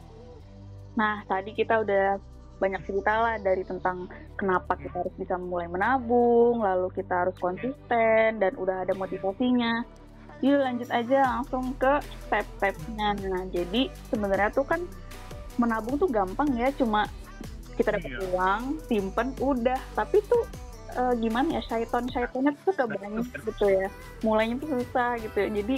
Nah, 0.95 1.21
tadi 1.27 1.51
kita 1.51 1.83
udah 1.83 2.17
banyak 2.57 2.81
cerita 2.89 3.13
lah 3.19 3.35
dari 3.37 3.61
tentang 3.67 4.09
kenapa 4.39 4.79
kita 4.79 5.05
harus 5.05 5.13
bisa 5.19 5.37
mulai 5.37 5.69
menabung, 5.69 6.63
lalu 6.63 6.89
kita 6.95 7.27
harus 7.27 7.37
konsisten, 7.37 8.41
dan 8.41 8.53
udah 8.57 8.87
ada 8.87 8.95
motivasinya. 8.97 9.83
Yuk 10.45 10.61
lanjut 10.61 10.89
aja 10.93 11.17
langsung 11.37 11.73
ke 11.75 11.97
step-stepnya. 12.27 13.17
Nah, 13.17 13.43
jadi 13.49 13.89
sebenarnya 14.07 14.53
tuh 14.53 14.65
kan 14.65 14.81
menabung 15.57 15.97
tuh 15.97 16.05
gampang 16.05 16.45
ya, 16.53 16.69
cuma 16.77 17.09
kita 17.73 17.97
dapat 17.97 18.09
Iya. 18.13 18.19
uang, 18.33 18.61
simpen, 18.85 19.33
udah. 19.41 19.79
Tapi 19.93 20.21
tuh 20.25 20.45
eh, 20.93 21.13
gimana 21.17 21.57
ya, 21.57 21.61
syaiton-syaitonnya 21.65 22.53
tuh 22.61 22.73
suka 22.73 22.83
Betul, 22.85 22.97
banyak 23.01 23.25
betul. 23.25 23.41
gitu 23.49 23.65
ya. 23.69 23.87
Mulainya 24.21 24.55
tuh 24.57 24.69
susah 24.77 25.09
gitu 25.17 25.37
ya. 25.41 25.49
Jadi 25.49 25.75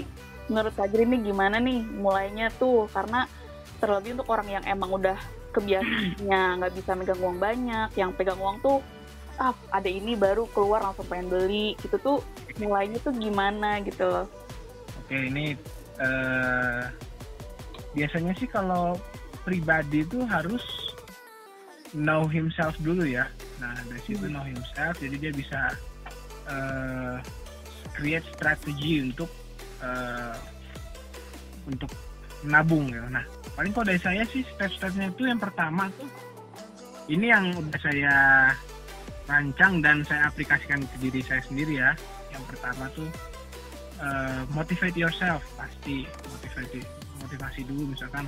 menurut 0.50 0.74
Kak 0.74 0.89
Giri 0.89 1.06
nih 1.06 1.22
gimana 1.30 1.62
nih 1.62 1.80
mulainya 1.94 2.50
tuh 2.58 2.89
karena 2.89 3.30
terlebih 3.78 4.18
untuk 4.18 4.28
orang 4.34 4.50
yang 4.50 4.63
emang 4.66 4.89
udah 4.92 5.18
kebiasaannya 5.54 6.42
nggak 6.58 6.74
bisa 6.74 6.92
megang 6.98 7.22
uang 7.22 7.38
banyak 7.38 7.89
yang 7.94 8.10
pegang 8.18 8.42
uang 8.42 8.58
tuh 8.60 8.82
ah 9.38 9.54
ada 9.72 9.88
ini 9.88 10.18
baru 10.18 10.50
keluar 10.51 10.82
langsung 10.84 11.06
pengen 11.06 11.30
beli 11.30 11.78
gitu 11.80 11.96
tuh 12.01 12.18
mulainya 12.60 12.98
tuh 13.00 13.13
gimana 13.13 13.78
gitu 13.86 14.04
loh 14.04 14.25
oke 15.10 15.18
ini 15.18 15.58
eh, 15.98 16.82
biasanya 17.98 18.38
sih 18.38 18.46
kalau 18.46 18.94
pribadi 19.42 20.06
itu 20.06 20.22
harus 20.30 20.62
know 21.98 22.30
himself 22.30 22.78
dulu 22.86 23.01
ya. 23.01 23.25
Nah 23.58 23.74
dari 23.89 23.98
situ 24.06 24.22
Hmm. 24.30 24.38
know 24.38 24.46
himself 24.46 24.94
jadi 25.01 25.18
dia 25.18 25.32
bisa 25.34 25.74
eh, 26.46 27.18
create 27.98 28.30
strategi 28.38 29.01
untuk 29.01 29.34
eh, 29.82 30.38
untuk 31.66 31.89
menabung 32.46 32.94
ya. 32.94 33.01
Nah 33.10 33.25
paling 33.58 33.74
kalau 33.74 33.89
dari 33.89 33.98
saya 33.98 34.22
sih 34.30 34.46
step-stepnya 34.54 35.10
itu 35.10 35.25
yang 35.25 35.42
pertama 35.42 35.89
tuh 35.98 36.06
ini 37.10 37.34
yang 37.34 37.50
udah 37.58 37.82
saya 37.82 38.16
rancang 39.25 39.82
dan 39.82 40.06
saya 40.06 40.30
aplikasikan 40.30 40.86
ke 40.86 40.96
diri 41.01 41.25
saya 41.25 41.42
sendiri 41.50 41.82
ya. 41.82 41.98
Yang 42.30 42.44
pertama 42.54 42.86
tuh 42.94 43.10
eh, 44.00 44.41
motivate 44.56 44.98
yourself 44.98 45.44
pasti. 45.60 46.08
Motivasi 46.08 46.79
motivasi 47.20 47.62
dulu 47.68 47.91
misalkan 47.91 48.25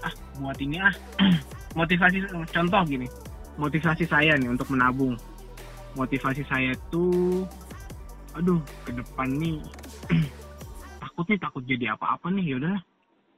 ah 0.00 0.14
buat 0.40 0.56
ini 0.60 0.80
ah. 0.80 0.94
Motivasi 1.78 2.24
contoh 2.50 2.82
gini 2.88 3.06
motivasi 3.60 4.08
saya 4.08 4.32
nih 4.40 4.48
untuk 4.48 4.72
menabung. 4.72 5.14
Motivasi 5.94 6.42
saya 6.48 6.72
tuh 6.88 7.44
aduh 8.30 8.62
ke 8.86 8.94
depan 8.94 9.26
nih 9.36 9.58
takut 11.02 11.26
nih 11.26 11.40
takut 11.42 11.62
jadi 11.66 11.98
apa-apa 11.98 12.30
nih 12.30 12.54
yaudah 12.54 12.78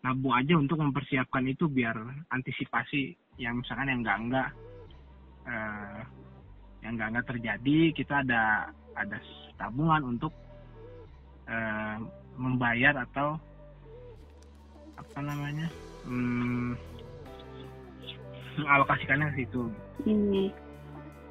nabung 0.04 0.36
aja 0.36 0.52
untuk 0.60 0.84
mempersiapkan 0.84 1.48
itu 1.48 1.64
biar 1.64 1.96
antisipasi 2.28 3.16
yang 3.40 3.64
misalkan 3.64 3.88
yang 3.88 4.04
enggak 4.04 4.18
enggak 4.20 4.48
eh, 5.48 6.00
yang 6.84 6.92
enggak 6.92 7.08
nggak 7.08 7.08
nggak 7.08 7.26
terjadi 7.32 7.78
kita 7.96 8.14
ada 8.20 8.42
ada 8.92 9.16
tabungan 9.56 10.12
untuk 10.12 10.34
uh, 11.48 11.96
membayar 12.36 12.94
atau 13.06 13.38
apa 14.98 15.18
namanya 15.20 15.66
hmm, 16.06 16.76
mengalokasikannya 18.60 19.26
ke 19.32 19.36
situ. 19.44 19.62
Hmm. 20.04 20.48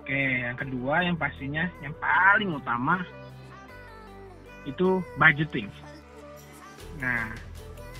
Oke, 0.01 0.21
yang 0.41 0.57
kedua 0.57 1.05
yang 1.05 1.15
pastinya 1.17 1.69
yang 1.85 1.93
paling 2.01 2.57
utama 2.57 3.05
itu 4.65 5.01
budgeting. 5.17 5.69
Nah, 7.01 7.33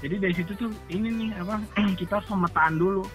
jadi 0.02 0.18
dari 0.18 0.34
situ 0.34 0.52
tuh 0.58 0.72
ini 0.90 1.10
nih 1.10 1.30
apa 1.38 1.62
kita 2.02 2.22
harus 2.22 2.30
pemetaan 2.30 2.76
dulu 2.82 3.06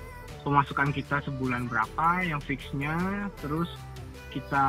pemasukan 0.47 0.95
kita 0.95 1.19
sebulan 1.26 1.67
berapa 1.67 2.23
yang 2.23 2.38
fixnya, 2.38 3.26
terus 3.43 3.67
kita 4.31 4.67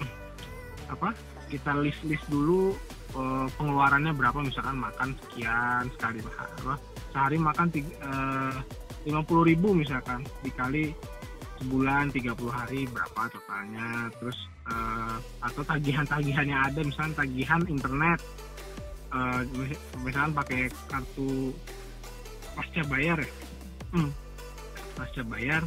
apa 0.92 1.16
kita 1.48 1.72
list 1.80 2.04
list 2.04 2.24
dulu 2.28 2.76
uh, 3.16 3.46
pengeluarannya 3.56 4.12
berapa? 4.12 4.38
Misalkan 4.44 4.76
makan 4.76 5.08
sekian 5.24 5.88
sekali 5.96 6.20
apa 6.20 6.76
sehari 7.16 7.40
makan 7.40 7.72
eh, 7.72 8.54
lima 9.08 9.24
puluh 9.24 9.48
ribu 9.48 9.72
misalkan 9.72 10.20
dikali 10.44 10.92
sebulan 11.56 12.12
30 12.12 12.36
hari 12.52 12.84
berapa 12.92 13.32
totalnya? 13.32 14.12
Terus 14.20 14.36
uh, 14.68 15.16
atau 15.40 15.64
tagihan-tagihan 15.64 16.44
yang 16.44 16.60
ada 16.68 16.80
misalnya 16.84 17.24
tagihan 17.24 17.64
internet 17.64 18.20
uh, 19.16 19.40
misalkan 20.04 20.36
pakai 20.36 20.60
kartu 20.92 21.56
pasca 22.52 22.82
bayar 22.92 23.16
ya? 23.24 23.30
Hmm, 23.96 24.12
pasca 24.92 25.24
bayar. 25.24 25.64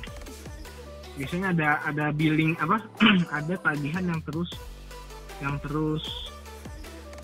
Biasanya 1.18 1.48
ada 1.58 1.70
ada 1.89 2.06
billing 2.13 2.53
apa 2.62 2.77
ada 3.41 3.58
tagihan 3.58 4.06
yang 4.06 4.22
terus 4.22 4.53
yang 5.41 5.58
terus 5.65 6.28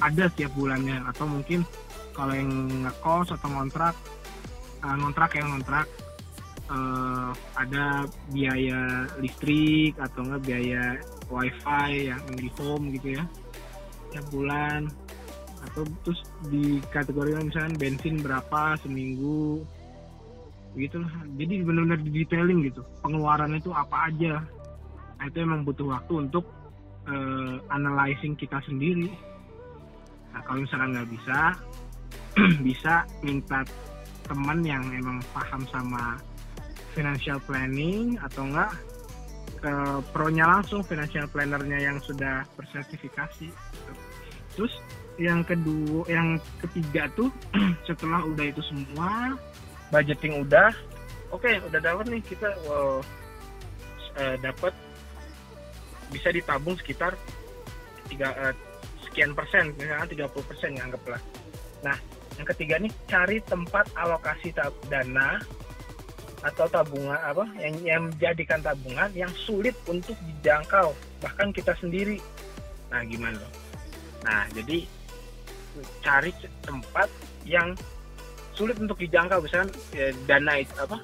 ada 0.01 0.27
setiap 0.31 0.51
bulannya. 0.55 1.03
Atau 1.09 1.27
mungkin 1.29 1.63
kalau 2.15 2.33
yang 2.35 2.51
ngekos 2.87 3.35
atau 3.35 3.47
ngontrak 3.51 3.95
uh, 4.83 4.95
ngontrak 4.95 5.31
yang 5.35 5.47
ngontrak 5.51 5.87
uh, 6.71 7.31
ada 7.59 8.07
biaya 8.31 9.09
listrik 9.19 9.99
atau 9.99 10.23
enggak 10.23 10.43
biaya 10.47 10.83
wifi 11.27 12.11
yang 12.13 12.21
di 12.35 12.49
home 12.59 12.95
gitu 12.95 13.19
ya 13.19 13.23
tiap 14.11 14.25
bulan. 14.31 14.87
Atau 15.65 15.83
terus 16.05 16.21
di 16.45 16.77
kategori 16.93 17.41
misalnya 17.41 17.73
bensin 17.75 18.21
berapa 18.21 18.77
seminggu 18.85 19.65
gitu 20.75 20.99
lah 20.99 21.23
jadi 21.39 21.63
benar-benar 21.63 22.03
detailing 22.03 22.67
gitu 22.67 22.83
pengeluaran 22.99 23.55
itu 23.55 23.71
apa 23.71 24.11
aja. 24.11 24.43
Nah, 25.15 25.31
itu 25.31 25.37
emang 25.39 25.63
butuh 25.63 25.95
waktu 25.95 26.27
untuk 26.27 26.43
uh, 27.07 27.55
analyzing 27.71 28.35
kita 28.35 28.59
sendiri 28.67 29.07
nah 30.35 30.43
kalau 30.43 30.59
misalkan 30.59 30.91
nggak 30.91 31.09
bisa 31.15 31.39
bisa 32.67 32.93
minta 33.23 33.63
teman 34.27 34.59
yang 34.67 34.83
emang 34.91 35.23
paham 35.31 35.63
sama 35.71 36.19
financial 36.91 37.39
planning 37.47 38.19
atau 38.19 38.43
enggak 38.43 38.71
ke 39.63 39.73
pro-nya 40.11 40.45
langsung 40.45 40.83
financial 40.83 41.25
plannernya 41.31 41.79
yang 41.79 41.97
sudah 42.03 42.43
bersertifikasi. 42.53 43.49
Terus 44.55 44.73
yang 45.15 45.47
kedua 45.47 46.03
yang 46.11 46.39
ketiga 46.59 47.07
tuh 47.15 47.31
setelah 47.87 48.23
udah 48.27 48.45
itu 48.51 48.59
semua 48.67 49.39
budgeting 49.87 50.43
udah 50.43 50.75
oke 51.31 51.39
okay, 51.39 51.63
udah 51.63 51.79
dapat 51.79 52.05
nih 52.11 52.21
kita 52.23 52.51
wow, 52.67 52.99
uh, 54.19 54.35
dapat 54.43 54.75
bisa 56.11 56.35
ditabung 56.35 56.75
sekitar 56.75 57.15
tiga 58.11 58.35
uh, 58.35 58.53
sekian 59.15 59.31
persen 59.31 59.71
misalnya 59.79 60.27
30 60.27 60.49
persen 60.51 60.75
ya 60.75 60.83
anggaplah 60.83 61.21
nah 61.79 61.95
yang 62.35 62.47
ketiga 62.51 62.75
nih 62.83 62.91
cari 63.07 63.39
tempat 63.47 63.87
alokasi 63.95 64.51
dana 64.91 65.39
atau 66.43 66.67
tabungan 66.67 67.15
apa 67.15 67.47
yang 67.57 67.75
yang 67.81 68.01
menjadikan 68.11 68.59
tabungan 68.59 69.07
yang 69.15 69.31
sulit 69.33 69.73
untuk 69.87 70.13
dijangkau 70.19 70.93
bahkan 71.17 71.49
kita 71.49 71.73
sendiri. 71.79 72.21
Nah 72.91 73.01
gimana? 73.07 73.39
Loh 73.39 73.65
nah 74.25 74.49
jadi 74.51 74.89
cari 76.01 76.33
tempat 76.65 77.09
yang 77.45 77.77
sulit 78.57 78.79
untuk 78.81 78.97
dijangkau 78.97 79.43
misalnya 79.45 79.69
ya, 79.93 80.09
dana 80.25 80.53
itu 80.57 80.73
apa 80.81 80.97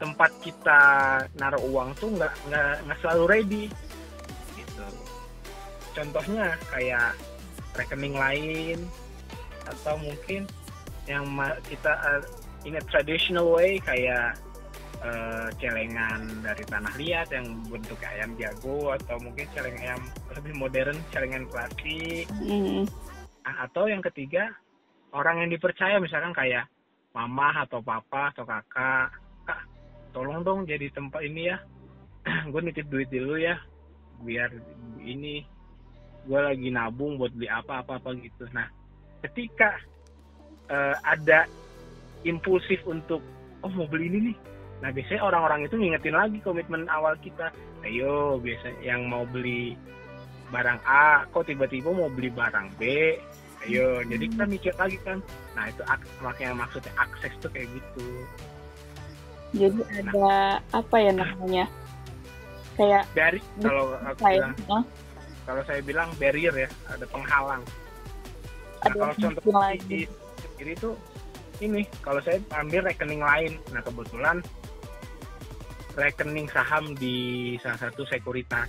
tempat 0.00 0.30
kita 0.40 0.80
naruh 1.36 1.60
uang 1.68 1.92
tuh 2.00 2.08
nggak 2.14 2.32
nggak 2.88 2.98
selalu 3.04 3.24
ready 3.28 3.64
contohnya 5.94 6.58
kayak 6.74 7.14
rekening 7.78 8.14
lain 8.14 8.78
atau 9.64 9.96
mungkin 9.96 10.44
yang 11.08 11.24
kita 11.66 11.92
uh, 11.94 12.22
in 12.68 12.76
a 12.76 12.82
traditional 12.88 13.54
way 13.54 13.80
kayak 13.80 14.36
uh, 15.04 15.48
celengan 15.60 16.28
dari 16.40 16.64
tanah 16.64 16.94
liat 16.96 17.28
yang 17.32 17.46
bentuk 17.68 18.00
ayam 18.04 18.32
jago 18.40 18.96
atau 18.96 19.16
mungkin 19.20 19.46
celengan 19.52 19.80
ayam 19.80 20.02
lebih 20.32 20.52
modern 20.56 20.96
celengan 21.12 21.44
plastik 21.48 22.26
mm. 22.40 22.88
atau 23.44 23.84
yang 23.88 24.00
ketiga 24.00 24.52
orang 25.12 25.44
yang 25.46 25.50
dipercaya 25.52 26.00
misalkan 26.00 26.32
kayak 26.32 26.66
mama 27.14 27.62
atau 27.62 27.78
papa 27.84 28.34
atau 28.34 28.42
kakak 28.42 29.14
kak 29.46 29.60
tolong 30.10 30.42
dong 30.42 30.66
jadi 30.66 30.90
tempat 30.90 31.22
ini 31.22 31.52
ya 31.52 31.56
gue 32.50 32.60
nitip 32.64 32.88
duit 32.88 33.06
dulu 33.12 33.38
ya 33.38 33.60
biar 34.24 34.50
ini 35.04 35.53
gue 36.24 36.40
lagi 36.40 36.68
nabung 36.72 37.20
buat 37.20 37.32
beli 37.36 37.48
apa 37.48 37.84
apa 37.84 38.00
apa 38.00 38.16
gitu. 38.18 38.48
Nah 38.56 38.68
ketika 39.24 39.76
uh, 40.72 40.96
ada 41.04 41.48
impulsif 42.24 42.80
untuk 42.88 43.20
oh 43.64 43.72
mau 43.72 43.88
beli 43.88 44.08
ini 44.08 44.18
nih. 44.32 44.36
Nah 44.84 44.90
biasanya 44.92 45.22
orang-orang 45.24 45.60
itu 45.68 45.76
ngingetin 45.76 46.16
lagi 46.16 46.38
komitmen 46.40 46.88
awal 46.88 47.16
kita. 47.20 47.52
Ayo 47.84 48.40
biasanya 48.40 48.80
yang 48.80 49.08
mau 49.08 49.28
beli 49.28 49.76
barang 50.48 50.80
A 50.84 51.24
kok 51.28 51.48
tiba-tiba 51.48 51.92
mau 51.92 52.08
beli 52.08 52.32
barang 52.32 52.68
B? 52.80 52.82
Ayo. 53.64 54.00
Hmm. 54.00 54.08
jadi 54.08 54.24
kita 54.32 54.44
mikir 54.48 54.74
lagi 54.80 54.98
kan. 55.04 55.18
Nah 55.56 55.68
itu 55.68 55.82
makanya 56.24 56.64
maksudnya 56.64 56.92
akses 56.96 57.32
tuh 57.40 57.52
kayak 57.52 57.68
gitu. 57.72 58.08
Jadi 59.54 59.80
nah. 59.80 60.00
ada 60.00 60.32
apa 60.72 60.96
ya 60.98 61.12
namanya? 61.12 61.66
Kayak 62.74 63.06
dari 63.14 63.38
kalau 63.62 63.94
aku 64.02 64.20
bilang 64.26 64.56
kalau 65.44 65.62
saya 65.68 65.80
bilang 65.84 66.08
barrier 66.16 66.52
ya 66.52 66.68
ada 66.88 67.04
penghalang. 67.08 67.62
Nah, 68.84 68.92
kalau 68.92 69.14
contoh 69.16 69.52
di, 69.88 70.04
di, 70.60 70.64
itu 70.64 70.90
ini 71.60 71.86
kalau 72.00 72.20
saya 72.24 72.40
ambil 72.56 72.84
rekening 72.84 73.22
lain. 73.22 73.52
Nah 73.72 73.80
kebetulan 73.84 74.40
rekening 75.94 76.48
saham 76.50 76.96
di 76.96 77.54
salah 77.60 77.88
satu 77.88 78.02
sekuritas. 78.08 78.68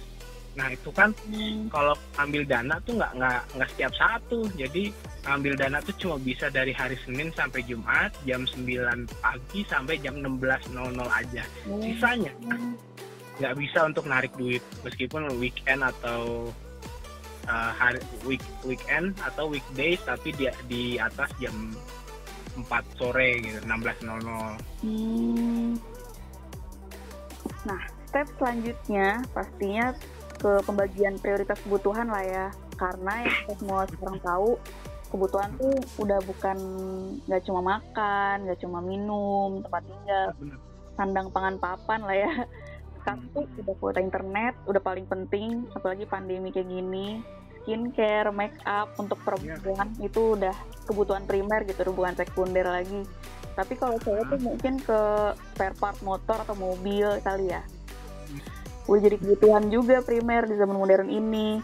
Nah 0.55 0.71
itu 0.71 0.87
kan 0.95 1.11
hmm. 1.27 1.67
kalau 1.67 1.95
ambil 2.15 2.47
dana 2.47 2.79
tuh 2.83 2.95
nggak 2.95 3.11
nggak 3.17 3.41
nggak 3.55 3.69
setiap 3.75 3.93
satu. 3.95 4.47
Jadi 4.55 4.91
ambil 5.27 5.57
dana 5.57 5.81
tuh 5.83 5.95
cuma 5.99 6.15
bisa 6.21 6.47
dari 6.51 6.71
hari 6.71 6.95
Senin 7.03 7.33
sampai 7.33 7.65
Jumat 7.65 8.13
jam 8.23 8.45
9 8.45 8.63
pagi 9.19 9.59
sampai 9.67 9.95
jam 9.99 10.15
16.00 10.19 10.75
aja. 11.11 11.43
Hmm. 11.67 11.81
sisanya 11.81 12.33
nggak 13.35 13.55
bisa 13.59 13.83
untuk 13.83 14.07
narik 14.07 14.31
duit 14.39 14.63
meskipun 14.87 15.27
weekend 15.43 15.83
atau 15.83 16.55
uh, 17.47 17.71
hari 17.73 18.01
week 18.25 18.43
weekend 18.67 19.17
atau 19.21 19.49
weekdays 19.49 20.01
tapi 20.03 20.33
di 20.35 20.49
di 20.69 20.83
atas 20.97 21.29
jam 21.41 21.73
4 22.55 22.99
sore 22.99 23.41
gitu 23.43 23.59
16.00 23.63 24.85
hmm. 24.85 25.69
nah 27.67 27.81
step 28.07 28.27
selanjutnya 28.39 29.23
pastinya 29.35 29.91
ke 30.39 30.51
pembagian 30.63 31.15
prioritas 31.19 31.59
kebutuhan 31.63 32.07
lah 32.11 32.23
ya. 32.23 32.47
Karena 32.75 33.23
yang 33.23 33.35
kita 33.43 33.53
semua 33.59 33.87
sekarang 33.87 34.19
tahu 34.19 34.49
kebutuhan 35.09 35.51
tuh 35.55 35.75
udah 36.01 36.19
bukan 36.27 36.57
nggak 37.23 37.43
cuma 37.47 37.61
makan 37.63 38.35
nggak 38.43 38.59
cuma 38.59 38.83
minum 38.83 39.63
tempat 39.63 39.83
tinggal 39.87 40.25
sandang 40.99 41.27
pangan 41.31 41.55
papan 41.55 41.99
lah 42.03 42.17
ya 42.19 42.33
hmm. 43.13 43.29
tuh 43.37 43.45
udah 43.61 43.75
kuota 43.77 44.01
internet 44.01 44.57
udah 44.65 44.81
paling 44.81 45.05
penting 45.05 45.69
apalagi 45.77 46.09
pandemi 46.09 46.49
kayak 46.49 46.65
gini 46.65 47.21
skincare, 47.65 48.29
make 48.29 48.53
up 48.69 48.93
untuk 49.01 49.17
perempuan 49.25 49.89
yeah. 49.97 50.05
itu 50.05 50.37
udah 50.37 50.53
kebutuhan 50.85 51.25
primer 51.25 51.65
gitu, 51.65 51.81
bukan 51.89 52.13
sekunder 52.13 52.61
lagi. 52.61 53.01
Tapi 53.57 53.73
kalau 53.73 53.97
saya 54.05 54.21
tuh 54.29 54.37
mungkin 54.37 54.77
ke 54.77 54.99
spare 55.33 55.73
part 55.81 55.97
motor 56.05 56.45
atau 56.45 56.53
mobil 56.53 57.09
kali 57.25 57.49
ya. 57.49 57.65
Udah 58.85 59.01
jadi 59.01 59.17
kebutuhan 59.17 59.73
juga 59.73 60.05
primer 60.05 60.45
di 60.45 60.55
zaman 60.61 60.77
modern 60.77 61.09
ini. 61.09 61.57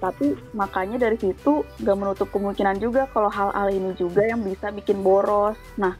Tapi 0.00 0.32
makanya 0.56 1.08
dari 1.08 1.20
situ 1.20 1.64
gak 1.84 1.96
menutup 1.96 2.28
kemungkinan 2.32 2.80
juga 2.80 3.04
kalau 3.12 3.28
hal-hal 3.28 3.68
ini 3.68 3.92
juga 4.00 4.24
yang 4.24 4.40
bisa 4.40 4.72
bikin 4.72 5.04
boros. 5.04 5.56
Nah, 5.76 5.96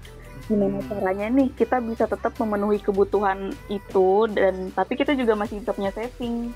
gimana 0.47 0.79
caranya 0.87 1.27
nih 1.33 1.49
kita 1.57 1.81
bisa 1.81 2.05
tetap 2.05 2.37
memenuhi 2.37 2.79
kebutuhan 2.79 3.51
itu 3.73 4.29
dan 4.31 4.71
tapi 4.77 4.95
kita 4.95 5.17
juga 5.17 5.33
masih 5.35 5.65
bisa 5.65 5.73
punya 5.73 5.93
saving. 5.97 6.53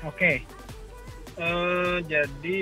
Oke, 0.00 0.16
okay. 0.16 0.36
uh, 1.36 1.44
eh, 1.44 1.96
jadi 2.08 2.56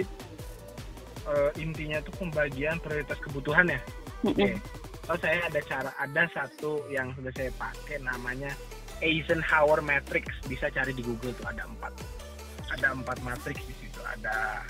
uh, 1.24 1.50
intinya 1.56 2.02
tuh 2.02 2.14
pembagian 2.18 2.76
prioritas 2.82 3.18
kebutuhan 3.22 3.70
ya. 3.70 3.80
Oke. 4.26 4.34
Okay. 4.34 4.52
Oh 5.08 5.16
saya 5.16 5.40
ada 5.48 5.60
cara 5.64 5.90
ada 5.96 6.28
satu 6.36 6.84
yang 6.92 7.16
sudah 7.16 7.32
saya 7.32 7.48
pakai 7.56 7.96
namanya 8.04 8.52
Eisenhower 9.00 9.80
Matrix 9.80 10.28
bisa 10.44 10.68
cari 10.68 10.92
di 10.92 11.00
Google 11.00 11.32
tuh 11.32 11.48
ada 11.48 11.64
empat 11.64 11.96
ada 12.68 12.92
empat 12.92 13.18
matrix 13.24 13.56
di 13.64 13.74
situ 13.80 14.00
ada 14.04 14.62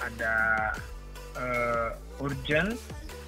ada 0.00 0.34
uh, 1.36 1.90
urgent 2.24 2.80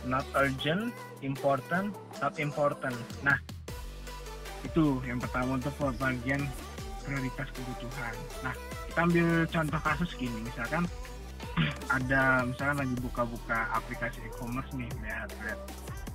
not 0.06 0.26
urgent, 0.34 0.94
important, 1.22 1.94
not 2.18 2.34
important. 2.38 2.96
Nah, 3.22 3.38
itu 4.62 4.98
yang 5.06 5.18
pertama 5.18 5.58
untuk 5.58 5.74
pembagian 5.78 6.46
prioritas 7.02 7.48
kebutuhan. 7.50 8.14
Nah, 8.46 8.54
kita 8.90 9.00
ambil 9.02 9.28
contoh 9.50 9.80
kasus 9.82 10.10
gini, 10.14 10.38
misalkan 10.46 10.86
ada 11.96 12.46
misalkan 12.46 12.86
lagi 12.86 12.96
buka-buka 13.02 13.58
aplikasi 13.74 14.22
e-commerce 14.26 14.70
nih, 14.74 14.90
lihat 15.02 15.30
lihat 15.42 15.60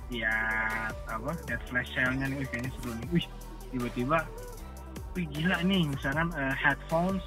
lihat 0.08 0.94
apa, 1.12 1.32
lihat 1.52 1.62
flash 1.68 1.90
sale-nya 1.92 2.32
nih, 2.32 2.36
wih, 2.40 2.48
kayaknya 2.48 2.72
seru 2.80 2.92
nih, 2.96 3.08
wih, 3.12 3.26
tiba-tiba, 3.68 4.18
wih 5.12 5.26
gila 5.28 5.60
nih, 5.60 5.84
misalkan 5.84 6.32
uh, 6.32 6.54
headphones 6.56 7.20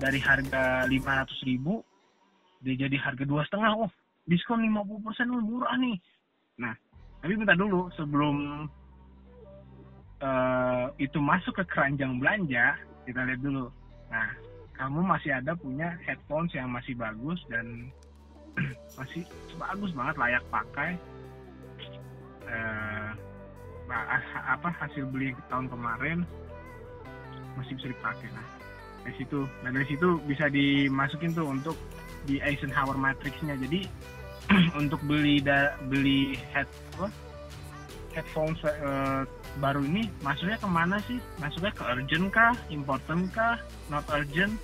dari 0.00 0.16
harga 0.22 0.86
500 0.88 1.48
ribu 1.48 1.82
dia 2.58 2.74
jadi 2.74 2.96
harga 2.98 3.22
dua 3.22 3.46
setengah, 3.46 3.86
oh 3.86 3.90
diskon 4.28 4.62
50% 4.62 5.32
oh, 5.32 5.42
murah 5.42 5.74
nih. 5.80 5.96
Nah, 6.60 6.74
tapi 7.24 7.32
minta 7.34 7.56
dulu 7.56 7.88
sebelum 7.96 8.68
uh, 10.20 10.86
itu 11.00 11.18
masuk 11.18 11.56
ke 11.58 11.64
keranjang 11.66 12.20
belanja, 12.20 12.76
kita 13.08 13.24
lihat 13.24 13.40
dulu. 13.40 13.72
Nah, 14.12 14.28
kamu 14.76 15.00
masih 15.02 15.34
ada 15.34 15.56
punya 15.56 15.96
headphones 16.04 16.52
yang 16.54 16.70
masih 16.70 16.94
bagus 16.94 17.40
dan 17.48 17.90
masih 19.00 19.24
bagus 19.56 19.90
banget 19.96 20.14
layak 20.20 20.44
pakai. 20.52 20.92
Uh, 22.48 23.12
apa 23.88 24.68
hasil 24.84 25.08
beli 25.08 25.32
tahun 25.48 25.68
kemarin 25.72 26.28
masih 27.56 27.74
bisa 27.80 27.88
dipakai 27.90 28.28
nah 28.36 28.46
dari 29.02 29.14
situ 29.16 29.40
nah 29.64 29.70
dari 29.72 29.86
situ 29.88 30.08
bisa 30.28 30.44
dimasukin 30.52 31.32
tuh 31.32 31.48
untuk 31.48 31.76
di 32.28 32.38
Eisenhower 32.44 32.94
matrixnya 32.94 33.56
jadi 33.56 33.88
untuk 34.80 35.00
beli 35.04 35.44
da, 35.44 35.76
beli 35.88 36.36
head 36.52 36.68
apa, 36.96 37.12
headphones 38.16 38.58
uh, 38.64 39.22
baru 39.60 39.84
ini 39.84 40.08
masuknya 40.24 40.58
ke 40.58 40.68
mana 40.68 40.96
sih? 41.04 41.20
Masuknya 41.38 41.72
ke 41.76 41.82
urgent 41.84 42.26
kah, 42.32 42.54
important 42.72 43.28
kah, 43.30 43.60
not 43.92 44.04
urgent, 44.10 44.56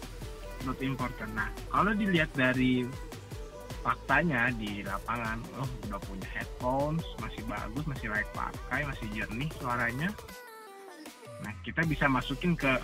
not 0.64 0.78
important. 0.80 1.30
Nah, 1.36 1.48
kalau 1.68 1.92
dilihat 1.92 2.32
dari 2.32 2.82
faktanya 3.84 4.48
di 4.56 4.80
lapangan, 4.80 5.38
oh 5.60 5.68
udah 5.86 6.00
punya 6.08 6.28
headphones, 6.32 7.04
masih 7.20 7.44
bagus, 7.44 7.84
masih 7.84 8.06
layak 8.08 8.30
pakai, 8.32 8.80
masih 8.88 9.06
jernih 9.12 9.50
suaranya. 9.60 10.08
Nah, 11.44 11.52
kita 11.60 11.84
bisa 11.84 12.08
masukin 12.08 12.56
ke 12.56 12.80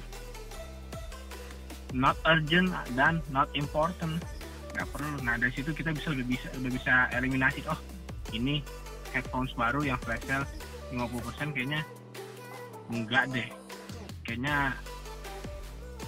not 1.97 2.15
urgent 2.29 2.71
dan 2.95 3.25
not 3.33 3.49
important 3.57 4.21
nggak 4.75 4.89
perlu. 4.95 5.17
Nah 5.23 5.35
dari 5.37 5.53
situ 5.55 5.71
kita 5.75 5.91
bisa 5.95 6.15
udah 6.15 6.27
bisa 6.27 6.49
udah 6.57 6.71
bisa 6.71 6.95
eliminasi. 7.15 7.61
Oh 7.67 7.79
ini 8.31 8.63
headphones 9.11 9.51
baru 9.59 9.83
yang 9.83 9.99
flash 10.03 10.23
sale 10.27 10.47
50% 10.95 11.55
kayaknya 11.55 11.83
enggak 12.91 13.25
deh. 13.31 13.49
Kayaknya 14.27 14.75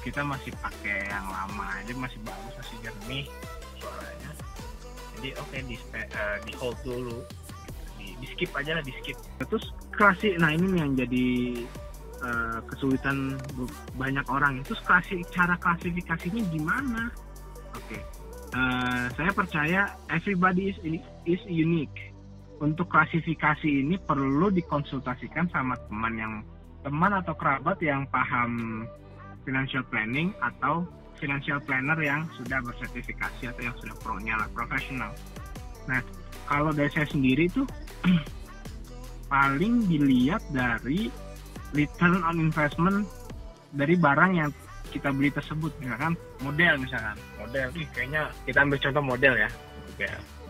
kita 0.03 0.23
masih 0.27 0.51
pakai 0.59 1.07
yang 1.07 1.27
lama 1.31 1.67
aja 1.79 1.93
masih 1.95 2.19
bagus 2.27 2.55
masih 2.59 2.77
jernih 2.83 3.25
suaranya. 3.79 4.31
Jadi 5.19 5.29
oke 5.39 5.49
okay, 5.51 5.61
di 5.67 5.77
uh, 5.95 6.37
di 6.43 6.53
hold 6.59 6.79
dulu. 6.83 7.19
Di, 7.99 8.19
di 8.19 8.27
skip 8.35 8.51
aja 8.55 8.79
lah 8.79 8.85
di 8.85 8.95
skip. 9.03 9.19
Terus 9.39 9.71
klasik 9.95 10.39
nah 10.39 10.51
ini 10.51 10.79
yang 10.79 10.95
jadi 10.99 11.29
uh, 12.23 12.59
kesulitan 12.67 13.39
banyak 13.95 14.27
orang. 14.27 14.63
Itu 14.63 14.75
klasik 14.83 15.23
cara 15.31 15.55
klasifikasinya 15.59 16.43
gimana? 16.51 17.11
Oke 17.79 18.22
uh, 18.57 19.05
saya 19.13 19.31
percaya 19.33 19.81
everybody 20.13 20.73
is 20.73 20.79
is 21.27 21.43
unique. 21.49 22.13
Untuk 22.63 22.87
klasifikasi 22.95 23.67
ini 23.67 23.99
perlu 23.99 24.55
dikonsultasikan 24.55 25.51
sama 25.51 25.75
teman 25.91 26.15
yang 26.15 26.35
teman 26.87 27.11
atau 27.11 27.35
kerabat 27.35 27.79
yang 27.83 28.07
paham 28.07 28.85
financial 29.43 29.83
planning 29.91 30.31
atau 30.39 30.87
financial 31.19 31.59
planner 31.63 31.99
yang 31.99 32.27
sudah 32.39 32.63
bersertifikasi 32.63 33.51
atau 33.51 33.63
yang 33.63 33.77
sudah 33.83 33.95
pro-nya 34.03 34.39
profesional. 34.55 35.11
Nah, 35.91 36.03
kalau 36.47 36.71
dari 36.71 36.91
saya 36.91 37.07
sendiri 37.11 37.51
tuh 37.51 37.67
paling 39.33 39.87
dilihat 39.91 40.43
dari 40.55 41.11
return 41.75 42.23
on 42.23 42.39
investment 42.39 43.07
dari 43.73 43.97
barang 43.97 44.33
yang 44.37 44.51
kita 44.93 45.09
beli 45.09 45.33
tersebut 45.33 45.73
misalkan 45.81 46.13
model 46.45 46.75
misalkan. 46.77 47.17
Model 47.41 47.67
nih 47.73 47.87
kayaknya 47.97 48.23
kita 48.45 48.59
ambil 48.61 48.79
contoh 48.79 49.05
model 49.05 49.35
ya. 49.41 49.51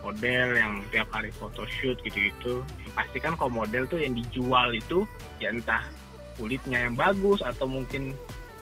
Model 0.03 0.47
yang 0.59 0.73
tiap 0.91 1.07
hari 1.15 1.31
photoshoot 1.31 1.95
gitu-gitu. 2.03 2.59
Pasti 2.91 3.17
kan 3.23 3.39
kalau 3.39 3.63
model 3.63 3.87
tuh 3.87 4.03
yang 4.03 4.11
dijual 4.11 4.75
itu 4.75 5.07
ya 5.39 5.47
entah 5.49 5.87
kulitnya 6.35 6.83
yang 6.83 6.99
bagus 6.99 7.39
atau 7.39 7.63
mungkin 7.63 8.11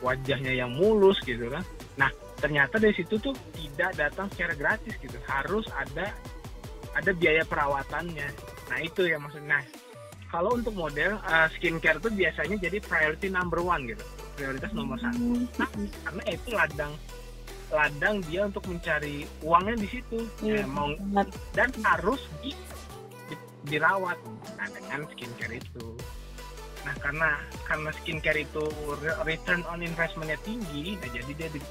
wajahnya 0.06 0.54
yang 0.54 0.70
mulus 0.78 1.17
gitu 1.26 1.50
kan. 1.50 1.65
Nah 1.98 2.13
ternyata 2.38 2.78
dari 2.78 2.94
situ 2.94 3.17
tuh 3.17 3.34
tidak 3.58 3.98
datang 3.98 4.30
secara 4.30 4.54
gratis 4.54 4.94
gitu. 5.02 5.17
Harus 5.26 5.65
ada 5.74 6.13
ada 6.94 7.12
biaya 7.17 7.41
perawatannya. 7.50 8.30
Nah 8.70 8.78
itu 8.86 9.10
ya 9.10 9.17
maksudnya. 9.17 9.58
Nah, 9.58 9.63
kalau 10.32 10.56
untuk 10.56 10.72
model 10.78 11.20
uh, 11.28 11.52
skincare 11.58 12.00
tuh 12.00 12.13
biasanya 12.13 12.56
jadi 12.56 12.78
priority 12.80 13.28
number 13.28 13.60
one 13.60 13.84
gitu 13.89 14.06
prioritas 14.36 14.72
nomor 14.74 14.98
satu. 15.02 15.46
Nah, 15.60 15.70
karena 16.06 16.24
itu 16.30 16.50
ladang 16.54 16.94
ladang 17.72 18.20
dia 18.28 18.46
untuk 18.46 18.67
mencari 18.67 19.24
uangnya 19.41 19.76
di 19.80 19.88
situ. 19.88 20.28
Ya, 20.44 20.67
mau 20.67 20.91
dan 21.56 21.72
harus 21.82 22.20
di, 22.44 22.52
di, 23.32 23.36
dirawat. 23.72 24.20
Nah 24.60 24.67
dengan 24.70 25.08
skincare 25.15 25.58
itu. 25.58 25.96
Nah 26.84 26.96
karena 27.00 27.39
karena 27.65 27.89
skincare 28.04 28.44
itu 28.44 28.63
return 29.24 29.63
on 29.72 29.80
investmentnya 29.82 30.38
tinggi 30.44 31.00
nah 31.00 31.10
jadi 31.15 31.32
dia 31.32 31.50
di, 31.54 31.62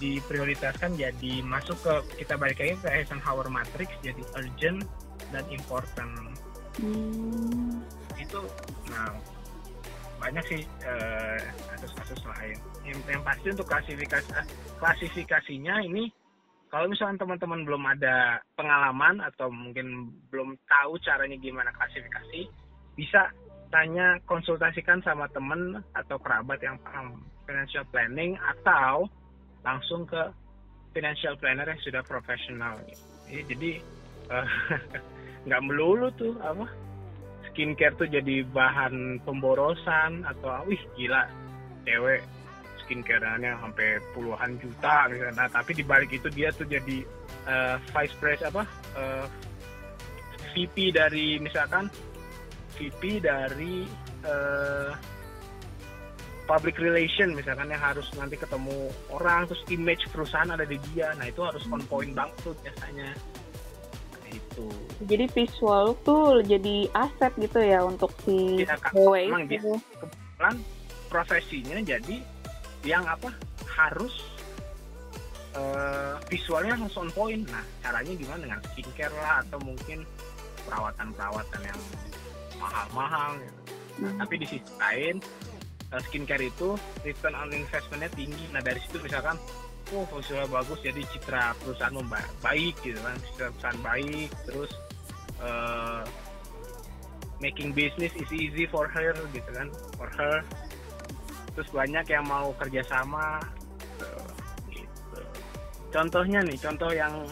diprioritaskan 0.00 0.98
jadi 0.98 1.32
masuk 1.46 1.78
ke 1.78 2.24
kita 2.24 2.34
balik 2.34 2.58
lagi 2.58 2.74
ke 2.82 2.88
Eisenhower 2.90 3.46
matrix 3.46 3.88
jadi 4.02 4.20
urgent 4.34 4.82
dan 5.30 5.44
important. 5.48 6.34
Hmm. 6.80 7.82
itu 8.14 8.40
nah 8.88 9.10
banyak 10.20 10.44
sih 10.46 10.62
uh, 10.84 11.40
kasus-kasus 11.74 12.20
lain. 12.28 12.56
Yang, 12.84 12.98
yang 13.08 13.22
pasti 13.24 13.46
untuk 13.50 13.66
klasifikasi 13.66 14.30
klasifikasinya 14.76 15.74
ini 15.88 16.12
kalau 16.70 16.86
misalnya 16.86 17.26
teman-teman 17.26 17.66
belum 17.66 17.82
ada 17.82 18.38
pengalaman 18.54 19.18
atau 19.26 19.50
mungkin 19.50 20.14
belum 20.30 20.54
tahu 20.70 21.02
caranya 21.02 21.34
gimana 21.34 21.74
klasifikasi, 21.74 22.46
bisa 22.94 23.34
tanya 23.74 24.22
konsultasikan 24.30 25.02
sama 25.02 25.26
teman 25.34 25.82
atau 25.98 26.14
kerabat 26.22 26.62
yang 26.62 26.78
paham 26.86 27.26
financial 27.42 27.82
planning 27.90 28.38
atau 28.38 29.10
langsung 29.66 30.06
ke 30.06 30.30
financial 30.94 31.34
planner 31.42 31.66
yang 31.66 31.82
sudah 31.82 32.02
profesional. 32.06 32.78
Jadi 33.26 33.82
uh, 34.30 34.46
nggak 35.50 35.62
melulu 35.66 36.06
tuh 36.14 36.38
apa 36.38 36.70
skincare 37.60 37.92
tuh 38.00 38.08
jadi 38.08 38.40
bahan 38.48 39.20
pemborosan 39.20 40.24
atau 40.24 40.64
wih 40.64 40.80
gila 40.96 41.28
cewek 41.84 42.24
skincareannya 42.80 43.52
sampai 43.60 44.00
puluhan 44.16 44.56
juta 44.64 45.12
misalnya. 45.12 45.44
Nah 45.44 45.48
tapi 45.52 45.76
di 45.76 45.84
balik 45.84 46.08
itu 46.08 46.32
dia 46.32 46.48
tuh 46.56 46.64
jadi 46.64 47.04
uh, 47.44 47.76
vice 47.92 48.16
president 48.16 48.56
apa 48.56 48.64
uh, 48.96 49.28
eh, 49.28 50.46
VP 50.56 50.96
dari 50.96 51.36
misalkan 51.36 51.92
VP 52.80 53.20
dari 53.20 53.84
uh, 54.24 54.96
public 56.48 56.80
relation 56.80 57.36
misalkan 57.36 57.68
yang 57.68 57.84
harus 57.84 58.08
nanti 58.16 58.40
ketemu 58.40 58.88
orang 59.12 59.44
terus 59.44 59.60
image 59.68 60.08
perusahaan 60.08 60.48
ada 60.48 60.64
di 60.64 60.80
dia 60.90 61.12
nah 61.20 61.28
itu 61.28 61.44
harus 61.44 61.62
on 61.68 61.84
point 61.86 62.16
banget 62.16 62.34
tuh 62.40 62.56
biasanya 62.64 63.12
itu 64.30 64.66
jadi 65.04 65.26
visual 65.32 65.98
tuh 66.06 66.40
jadi 66.46 66.88
aset 66.94 67.32
gitu 67.36 67.58
ya 67.60 67.84
untuk 67.84 68.14
si 68.24 68.64
ya, 68.64 68.78
cewek 68.90 69.28
itu 69.50 69.76
kebetulan 69.98 70.56
profesinya 71.10 71.78
jadi 71.82 72.16
yang 72.86 73.04
apa 73.04 73.34
harus 73.66 74.14
uh, 75.58 76.16
visualnya 76.30 76.78
harus 76.78 76.94
on 76.96 77.10
point 77.12 77.44
nah 77.50 77.64
caranya 77.82 78.12
gimana 78.14 78.40
dengan 78.46 78.60
skincare 78.72 79.14
lah 79.18 79.42
atau 79.44 79.58
mungkin 79.60 80.06
perawatan-perawatan 80.64 81.60
yang 81.64 81.80
mahal-mahal 82.60 83.40
gitu. 83.40 83.60
Nah, 84.00 84.10
Hmm. 84.16 84.18
tapi 84.24 84.34
di 84.40 84.46
sisi 84.48 84.72
lain 84.80 85.20
eh, 85.90 86.00
skincare 86.08 86.44
itu 86.46 86.78
return 87.04 87.34
on 87.36 87.50
investmentnya 87.52 88.08
tinggi. 88.16 88.48
Nah 88.54 88.62
dari 88.62 88.80
situ 88.80 88.96
misalkan, 89.02 89.36
oh 89.94 90.06
visual 90.06 90.46
bagus, 90.48 90.78
jadi 90.82 91.02
citra 91.10 91.54
perusahaan 91.58 91.94
baik 92.42 92.74
gitu 92.82 92.98
kan, 93.02 93.16
citra 93.30 93.50
perusahaan 93.54 93.80
baik, 93.82 94.30
terus 94.46 94.70
eh, 95.42 96.02
making 97.42 97.74
business 97.74 98.12
is 98.14 98.30
easy 98.30 98.64
for 98.68 98.86
her 98.86 99.16
gitu 99.34 99.50
kan, 99.50 99.68
for 99.98 100.08
her. 100.14 100.44
Terus 101.58 101.68
banyak 101.74 102.06
yang 102.06 102.24
mau 102.30 102.54
kerjasama, 102.56 103.42
eh, 103.98 104.30
gitu. 104.70 105.20
Contohnya 105.90 106.40
nih, 106.46 106.58
contoh 106.62 106.90
yang 106.94 107.26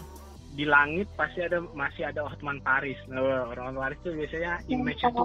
di 0.59 0.67
langit 0.67 1.07
pasti 1.15 1.47
ada 1.47 1.63
masih 1.71 2.11
ada 2.11 2.27
Hotman 2.27 2.59
Paris. 2.67 2.99
Nah, 3.07 3.47
orang 3.55 3.79
Paris 3.79 3.99
tuh 4.03 4.11
biasanya 4.11 4.59
image 4.67 5.07
itu 5.07 5.23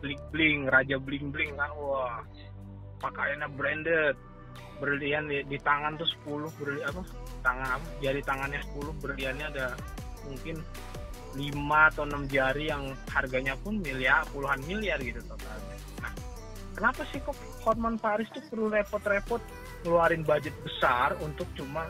bling 0.00 0.22
bling, 0.32 0.58
raja 0.72 0.96
bling 0.96 1.28
bling 1.28 1.52
kan, 1.60 1.68
wah 1.76 2.24
pakaiannya 3.04 3.48
branded, 3.52 4.16
berlian 4.82 5.30
di, 5.30 5.46
di 5.46 5.58
tangan 5.62 5.94
tuh 5.94 6.08
10 6.26 6.58
berlian 6.58 6.86
apa? 6.90 7.02
Tangan 7.46 7.68
apa? 7.78 7.86
Jari 8.02 8.20
tangannya 8.26 8.60
10 8.74 9.02
berliannya 9.02 9.46
ada 9.54 9.66
mungkin 10.26 10.56
5 11.32 11.88
atau 11.94 12.04
6 12.04 12.28
jari 12.28 12.68
yang 12.68 12.92
harganya 13.08 13.54
pun 13.62 13.80
miliar, 13.80 14.26
puluhan 14.34 14.60
miliar 14.68 15.00
gitu 15.00 15.22
totalnya. 15.24 15.76
Nah, 16.04 16.12
kenapa 16.76 17.02
sih 17.08 17.22
kok 17.24 17.36
Hotman 17.64 17.96
Paris 17.96 18.28
tuh 18.34 18.42
perlu 18.52 18.68
repot-repot 18.68 19.40
ngeluarin 19.82 20.22
budget 20.22 20.54
besar 20.62 21.16
untuk 21.24 21.48
cuma 21.56 21.88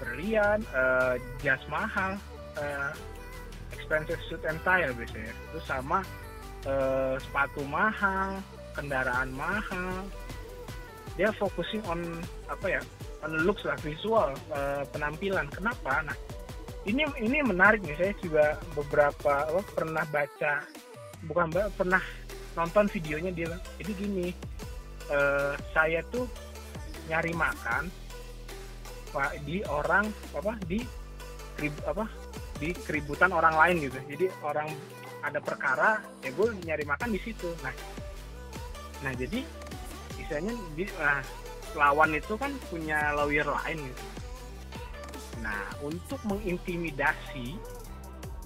berlian, 0.00 0.64
eh, 0.64 1.14
jas 1.44 1.60
mahal, 1.68 2.16
eh, 2.56 2.90
expensive 3.76 4.22
suit 4.26 4.42
and 4.48 4.58
tie 4.64 4.88
ya 4.88 4.90
biasanya. 4.96 5.34
Terus 5.52 5.64
sama 5.68 5.98
eh, 6.60 7.16
sepatu 7.20 7.64
mahal, 7.68 8.40
kendaraan 8.76 9.32
mahal. 9.32 10.04
Dia 11.18 11.30
focusing 11.36 11.82
on 11.90 12.00
apa 12.46 12.66
ya? 12.78 12.82
On 13.26 13.32
looks 13.44 13.66
lah, 13.66 13.76
visual, 13.80 14.32
eh, 14.52 14.82
penampilan. 14.94 15.48
Kenapa? 15.52 16.04
Nah, 16.06 16.16
ini 16.86 17.04
ini 17.20 17.38
menarik 17.44 17.84
nih. 17.84 17.96
Saya 17.98 18.12
juga 18.22 18.44
beberapa 18.72 19.32
apa, 19.50 19.60
pernah 19.74 20.04
baca, 20.08 20.64
bukan 21.28 21.46
ba- 21.52 21.72
pernah 21.76 22.02
nonton 22.56 22.88
videonya 22.88 23.30
dia. 23.34 23.52
Jadi 23.82 23.92
gini, 23.98 24.28
eh, 25.10 25.54
saya 25.74 26.00
tuh 26.08 26.24
nyari 27.10 27.34
makan 27.34 27.90
pak 29.10 29.42
di 29.42 29.58
orang 29.66 30.06
apa 30.30 30.54
di 30.70 30.78
kerib- 31.58 31.82
apa 31.82 32.06
di 32.62 32.70
keributan 32.86 33.34
orang 33.34 33.58
lain 33.58 33.90
gitu 33.90 33.98
jadi 34.06 34.26
orang 34.46 34.70
ada 35.26 35.42
perkara 35.42 35.98
ya 36.22 36.30
gue 36.30 36.48
nyari 36.62 36.84
makan 36.86 37.10
di 37.10 37.20
situ 37.20 37.50
nah 37.66 37.74
nah 39.02 39.12
jadi 39.18 39.42
istilahnya 40.30 40.54
di 40.78 40.86
nah, 40.94 41.18
lawan 41.74 42.14
itu 42.14 42.38
kan 42.38 42.54
punya 42.70 43.10
lawyer 43.18 43.42
lain 43.42 43.82
gitu 43.82 44.04
nah 45.42 45.66
untuk 45.82 46.20
mengintimidasi 46.22 47.58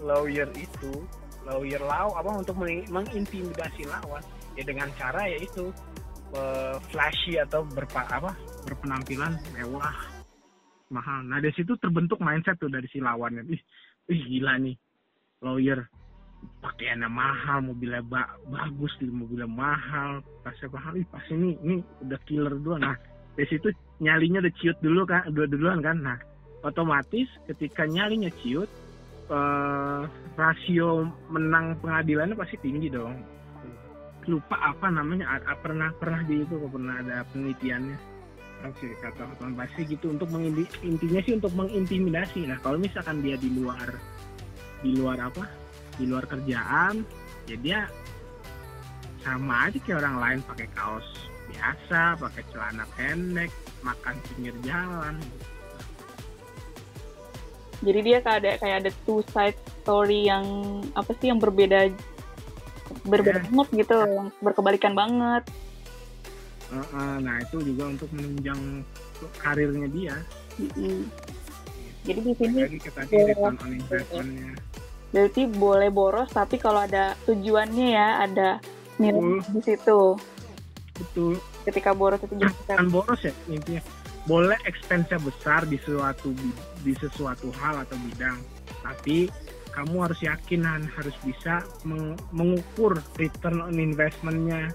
lawyer 0.01 0.49
itu 0.57 1.05
lawyer 1.45 1.83
law 1.85 2.17
apa 2.17 2.41
untuk 2.41 2.57
meng- 2.57 2.89
mengintimidasi 2.89 3.85
lawan 3.85 4.25
ya 4.57 4.65
dengan 4.65 4.89
cara 4.97 5.29
yaitu 5.29 5.69
eh, 6.33 6.81
flashy 6.89 7.37
atau 7.37 7.69
berpa 7.69 8.09
apa 8.09 8.33
berpenampilan 8.65 9.37
mewah 9.53 9.93
mahal. 10.89 11.21
Nah 11.27 11.43
dari 11.43 11.53
situ 11.53 11.75
terbentuk 11.77 12.23
mindset 12.23 12.57
tuh 12.57 12.71
dari 12.71 12.87
si 12.87 13.03
lawannya. 13.03 13.43
Ih, 13.51 13.63
ih 14.15 14.21
gila 14.31 14.57
nih 14.63 14.79
lawyer 15.43 15.83
pakaiannya 16.63 17.09
mahal, 17.11 17.59
mobilnya 17.65 18.03
ba- 18.05 18.37
bagus, 18.49 18.93
mobilnya 19.01 19.49
mahal, 19.49 20.23
tasnya 20.43 20.69
mahal. 20.71 20.93
Ih 20.97 21.07
pasti 21.09 21.33
ini 21.35 21.51
ini 21.63 21.77
udah 22.05 22.21
killer 22.29 22.55
dulu. 22.55 22.77
Nah 22.79 22.97
dari 23.35 23.47
situ 23.51 23.69
nyalinya 24.01 24.43
udah 24.45 24.55
ciut 24.59 24.79
dulu 24.81 25.03
kan, 25.05 25.27
udah 25.31 25.47
duluan 25.49 25.81
kan. 25.81 25.97
Nah 26.01 26.19
otomatis 26.65 27.29
ketika 27.51 27.85
nyalinya 27.85 28.31
ciut, 28.41 28.71
eh, 29.29 30.03
rasio 30.39 31.09
menang 31.33 31.77
pengadilannya 31.81 32.37
pasti 32.39 32.57
tinggi 32.61 32.89
dong. 32.89 33.15
Lupa 34.25 34.57
apa 34.57 34.89
namanya, 34.89 35.37
a- 35.37 35.61
pernah 35.61 35.93
pernah 36.01 36.25
di 36.25 36.41
itu 36.41 36.57
pernah 36.73 36.97
ada 36.97 37.29
penelitiannya 37.29 38.15
sih 38.81 38.97
kata 38.97 39.29
Hotman 39.29 39.53
pasti 39.61 39.85
gitu 39.85 40.09
untuk 40.09 40.31
intinya 40.81 41.21
sih 41.21 41.37
untuk 41.37 41.53
mengintimidasi 41.53 42.49
nah 42.49 42.57
kalau 42.65 42.81
misalkan 42.81 43.21
dia 43.21 43.37
di 43.37 43.53
luar 43.53 43.93
di 44.81 44.97
luar 44.97 45.21
apa 45.21 45.45
di 45.95 46.05
luar 46.05 46.25
kerjaan 46.25 47.03
ya 47.47 47.57
dia 47.59 47.81
sama 49.21 49.69
aja 49.69 49.79
kayak 49.81 49.99
orang 50.05 50.17
lain 50.21 50.39
pakai 50.45 50.69
kaos 50.73 51.07
biasa 51.49 52.19
pakai 52.19 52.43
celana 52.51 52.85
pendek 52.95 53.51
makan 53.81 54.17
pinggir 54.29 54.55
jalan 54.63 55.17
Jadi 57.85 58.01
dia 58.01 58.19
kayak 58.25 58.39
ada 58.41 58.51
kayak 58.57 58.77
ada 58.81 58.91
two 59.05 59.21
side 59.29 59.59
story 59.85 60.25
yang 60.25 60.45
apa 60.97 61.13
sih 61.21 61.29
yang 61.29 61.37
berbeda 61.37 61.93
berbeda 63.05 63.41
Ya. 63.41 63.45
banget 63.45 63.69
gitu, 63.85 63.97
yang 64.09 64.29
berkebalikan 64.41 64.97
banget. 64.97 65.45
Heeh, 66.73 67.13
nah 67.21 67.37
itu 67.45 67.61
juga 67.61 67.93
untuk 67.93 68.09
menunjang 68.17 68.81
karirnya 69.37 69.89
dia 69.93 70.17
Mm-mm. 70.57 71.07
Jadi 72.05 72.21
di 72.21 72.33
sini 72.37 72.57
lagi 72.57 72.79
ke 72.81 72.91
tadi 72.93 73.15
return 73.21 73.57
on 73.61 73.71
investmentnya 73.77 74.53
berarti 75.15 75.47
boleh 75.47 75.95
boros 75.95 76.27
tapi 76.35 76.59
kalau 76.59 76.83
ada 76.83 77.15
tujuannya 77.23 77.87
ya, 77.95 78.27
ada 78.27 78.59
nilai 78.99 79.15
Betul. 79.15 79.55
di 79.55 79.61
situ. 79.63 80.01
betul 80.95 81.33
Ketika 81.65 81.91
boros 81.95 82.19
itu 82.23 82.35
jadi 82.35 82.55
kan 82.67 82.87
boros 82.91 83.23
ya 83.23 83.31
intinya 83.47 83.83
boleh 84.27 84.59
expense 84.67 85.15
besar 85.23 85.63
di 85.67 85.79
suatu 85.79 86.35
di 86.83 86.93
sesuatu 86.99 87.51
hal 87.63 87.83
atau 87.83 87.97
bidang 87.99 88.39
tapi 88.83 89.27
kamu 89.75 90.07
harus 90.07 90.21
yakin 90.23 90.63
dan 90.63 90.83
harus 90.95 91.15
bisa 91.27 91.67
meng- 91.83 92.19
mengukur 92.31 92.99
return 93.17 93.63
on 93.63 93.79
investmentnya 93.79 94.75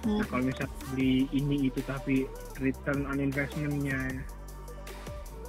Hmm. 0.00 0.16
nah 0.16 0.24
kalau 0.32 0.48
misal 0.48 0.64
beli 0.88 1.28
ini 1.28 1.68
itu 1.68 1.76
tapi 1.84 2.24
return 2.56 3.04
on 3.04 3.20
investmentnya 3.20 4.00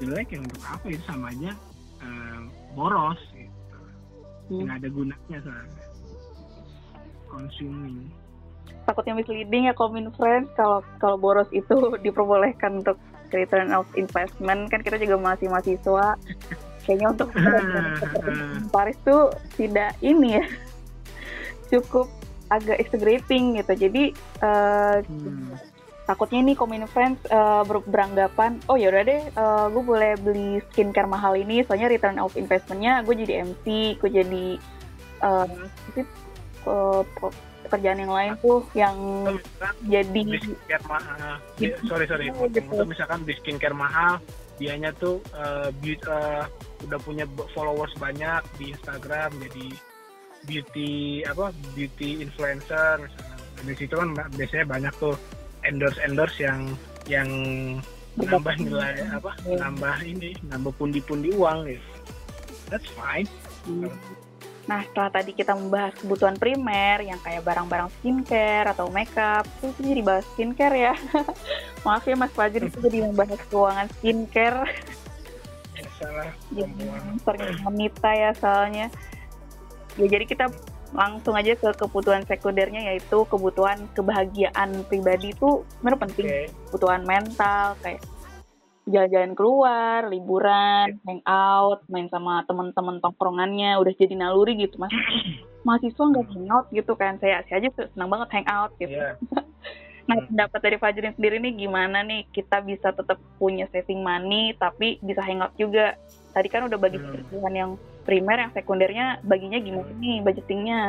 jelek 0.03 0.35
yang 0.35 0.43
untuk 0.43 0.59
apa 0.67 0.85
itu 0.91 0.99
sama 1.07 1.31
aja 1.31 1.55
eh, 2.03 2.39
boros. 2.75 3.15
Hmm. 4.51 4.67
nggak 4.67 4.77
ada 4.83 4.89
gunanya 4.91 5.37
soalnya. 5.39 5.79
Consuming. 7.31 8.11
Takutnya 8.83 9.13
misleading 9.15 9.71
ya 9.71 9.73
Comin 9.73 10.11
Friends 10.19 10.51
kalau 10.59 10.83
kalau 10.99 11.15
boros 11.15 11.47
itu 11.55 11.71
diperbolehkan 12.05 12.83
untuk 12.83 12.99
return 13.31 13.71
of 13.71 13.87
investment. 13.95 14.67
Kan 14.67 14.83
kita 14.83 14.99
juga 14.99 15.15
masih 15.15 15.47
mahasiswa. 15.47 16.19
Kayaknya 16.83 17.07
untuk 17.15 17.29
Paris 18.75 18.99
tuh 19.07 19.31
tidak 19.55 19.95
ini 20.03 20.43
ya. 20.43 20.45
Cukup 21.71 22.11
agak 22.51 22.83
exaggerating 22.83 23.55
gitu. 23.63 23.87
Jadi 23.87 24.03
eh, 24.43 24.97
Hmm. 25.07 25.55
Takutnya 26.11 26.43
nih 26.43 26.53
Comin 26.53 26.83
Friends 26.85 27.23
eh, 27.25 27.63
ber- 27.63 27.87
beranggapan 27.87 28.59
oh 28.67 28.75
ya 28.75 28.91
udah 28.91 29.03
deh 29.03 29.21
gue 29.71 29.83
boleh 29.85 30.11
beli 30.17 30.59
skincare 30.67 31.07
mahal 31.07 31.33
ini 31.33 31.63
soalnya 31.63 31.87
return 31.87 32.19
of 32.19 32.35
investmentnya 32.35 32.99
gue 33.01 33.15
jadi 33.17 33.47
MC 33.47 33.65
gue 33.95 34.09
jadi 34.11 34.45
eh, 35.21 35.47
eh, 35.95 36.05
pe- 37.07 37.35
pekerjaan 37.63 37.99
yang 37.99 38.11
lain 38.11 38.31
tuh 38.37 38.67
yang 38.73 38.95
misalkan 39.23 39.73
jadi 39.87 40.19
beli 40.21 40.39
skincare 40.41 40.85
mahal. 40.85 41.33
Di- 41.55 41.79
sorry 41.85 42.05
sorry 42.05 42.27
Oh, 42.29 42.43
gitu. 42.45 42.67
Untuk 42.67 42.91
misalkan 42.91 43.23
beli 43.23 43.35
skincare 43.37 43.71
mahal 43.73 44.19
dianya 44.59 44.91
tuh 44.93 45.23
eh, 45.31 45.71
beau- 45.73 46.03
eh, 46.11 46.43
udah 46.83 46.99
punya 46.99 47.23
followers 47.51 47.95
banyak 47.95 48.41
di 48.57 48.75
Instagram 48.75 49.31
jadi 49.39 49.65
beauty 50.41 50.91
apa 51.23 51.53
beauty 51.71 52.19
influencer 52.19 52.99
misalnya 52.99 53.29
Nah, 53.51 53.69
di 53.69 53.77
situ 53.77 53.93
kan 53.93 54.09
biasanya 54.33 54.65
banyak 54.65 54.93
tuh 54.97 55.13
endorse 55.67 55.99
endorse 56.01 56.37
yang 56.41 56.73
yang 57.09 57.29
nambah 58.19 58.55
nilai 58.59 59.07
apa 59.11 59.31
nambah 59.45 59.97
ini 60.03 60.35
nambah 60.51 60.73
pundi-pundi 60.75 61.31
uang 61.35 61.69
gitu 61.69 61.87
that's 62.67 62.87
fine 62.95 63.27
Nah, 64.69 64.85
setelah 64.85 65.09
tadi 65.09 65.33
kita 65.33 65.57
membahas 65.57 65.97
kebutuhan 65.97 66.37
primer 66.37 67.01
yang 67.01 67.17
kayak 67.25 67.41
barang-barang 67.41 67.89
skincare 67.97 68.69
atau 68.69 68.93
makeup, 68.93 69.41
terus 69.57 69.73
jadi 69.81 70.01
bahas 70.05 70.25
skincare 70.37 70.75
ya. 70.77 70.93
Maaf 71.85 72.05
ya 72.05 72.13
Mas 72.13 72.29
Fajri 72.31 72.69
itu 72.69 72.77
jadi 72.77 73.09
membahas 73.09 73.41
keuangan 73.49 73.89
skincare. 73.97 74.69
salah 75.97 76.29
Jadi 76.53 76.85
sering 77.25 77.57
wanita 77.65 78.09
ya 78.13 78.31
soalnya. 78.37 78.87
Ya 79.97 80.05
jadi 80.07 80.25
kita 80.29 80.45
langsung 80.91 81.33
aja 81.39 81.55
ke 81.55 81.69
kebutuhan 81.75 82.27
sekundernya 82.27 82.91
yaitu 82.91 83.23
kebutuhan 83.31 83.87
kebahagiaan 83.95 84.83
pribadi 84.91 85.31
itu 85.31 85.63
sebenarnya 85.79 86.03
penting. 86.07 86.25
oke 86.27 86.43
Kebutuhan 86.71 87.01
mental 87.07 87.65
kayak 87.79 88.01
jalan-jalan 88.89 89.33
keluar, 89.37 89.99
liburan, 90.09 90.99
hangout, 91.05 91.85
main 91.87 92.09
sama 92.09 92.43
teman-teman 92.49 92.97
tongkrongannya, 92.99 93.77
udah 93.77 93.93
jadi 93.93 94.17
naluri 94.17 94.57
gitu 94.57 94.81
mas. 94.81 94.91
Mahasiswa 95.67 96.01
nggak 96.01 96.27
hangout 96.33 96.67
gitu 96.73 96.93
kan, 96.97 97.21
saya, 97.21 97.45
saya 97.45 97.61
aja 97.61 97.69
senang 97.93 98.09
banget 98.09 98.29
hangout 98.41 98.71
gitu. 98.81 98.97
Iya. 98.97 99.15
Nah, 100.09 100.17
pendapat 100.27 100.59
dari 100.59 100.77
Fajrin 100.81 101.13
sendiri 101.15 101.37
nih 101.39 101.53
gimana 101.55 102.03
nih 102.03 102.27
kita 102.33 102.59
bisa 102.65 102.91
tetap 102.91 103.21
punya 103.39 103.69
saving 103.71 104.03
money 104.03 104.51
tapi 104.59 104.99
bisa 104.99 105.23
hangout 105.23 105.53
juga. 105.55 105.95
Tadi 106.35 106.47
kan 106.51 106.67
udah 106.67 106.75
bagi 106.75 106.99
Hmm. 106.99 107.15
kebutuhan 107.15 107.53
yang 107.55 107.71
primer, 108.03 108.37
yang 108.47 108.51
sekundernya 108.53 109.21
baginya 109.25 109.59
gimana 109.61 109.91
nih 109.97 110.19
budgetingnya? 110.25 110.81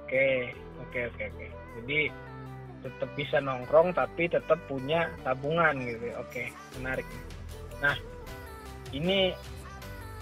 Oke, 0.00 0.52
oke, 0.80 1.00
oke, 1.12 1.22
oke. 1.32 1.46
Jadi 1.80 2.00
tetap 2.84 3.10
bisa 3.16 3.40
nongkrong 3.40 3.96
tapi 3.96 4.28
tetap 4.28 4.60
punya 4.68 5.08
tabungan 5.24 5.72
gitu. 5.84 6.12
Oke, 6.20 6.52
menarik. 6.76 7.08
Nah, 7.80 7.96
ini 8.92 9.32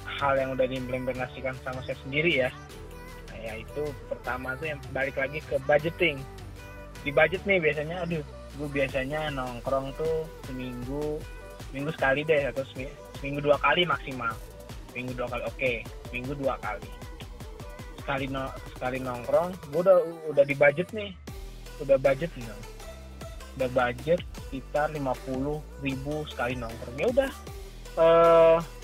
hal 0.07 0.39
yang 0.39 0.55
udah 0.55 0.67
diimplementasikan 0.71 1.59
sama 1.67 1.83
saya 1.83 1.99
sendiri 2.07 2.47
ya. 2.47 2.51
Nah, 3.31 3.39
yaitu 3.53 3.83
pertama 4.07 4.55
tuh 4.59 4.71
yang 4.71 4.81
balik 4.95 5.19
lagi 5.19 5.43
ke 5.43 5.59
budgeting. 5.67 6.23
Di 7.03 7.11
budget 7.11 7.43
nih 7.43 7.59
biasanya, 7.59 8.07
aduh, 8.07 8.23
gue 8.63 8.69
biasanya 8.71 9.35
nongkrong 9.35 9.91
tuh 9.99 10.23
seminggu, 10.47 11.19
seminggu 11.71 11.91
sekali 11.99 12.23
deh 12.23 12.47
atau 12.47 12.63
semi- 12.71 12.95
seminggu 13.19 13.43
dua 13.43 13.59
kali 13.59 13.83
maksimal. 13.83 14.31
Seminggu 14.93 15.17
dua 15.17 15.29
kali, 15.33 15.43
oke, 15.49 15.73
seminggu 16.09 16.33
dua 16.37 16.55
kali. 16.61 16.91
Sekali 17.97 18.27
no, 18.29 18.53
sekali 18.77 18.99
nongkrong 19.01 19.57
gue 19.73 19.81
udah 19.81 19.97
udah 20.29 20.45
di 20.45 20.53
budget 20.53 20.93
nih. 20.93 21.17
Udah 21.81 21.97
budget 21.97 22.29
nih. 22.37 22.45
Udah 23.57 23.69
budget 23.73 24.21
sekitar 24.49 24.93
50 24.93 25.65
ribu 25.81 26.29
sekali 26.29 26.53
nongkrong. 26.61 26.97
Ya 27.01 27.09
udah 27.09 27.31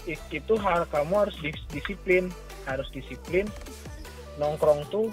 it- 0.08 0.28
itu 0.32 0.54
hal 0.56 0.88
kamu 0.88 1.28
harus 1.28 1.36
dis- 1.44 1.68
disiplin 1.68 2.32
harus 2.64 2.88
disiplin. 2.92 3.44
Nongkrong 4.40 4.88
tuh 4.88 5.12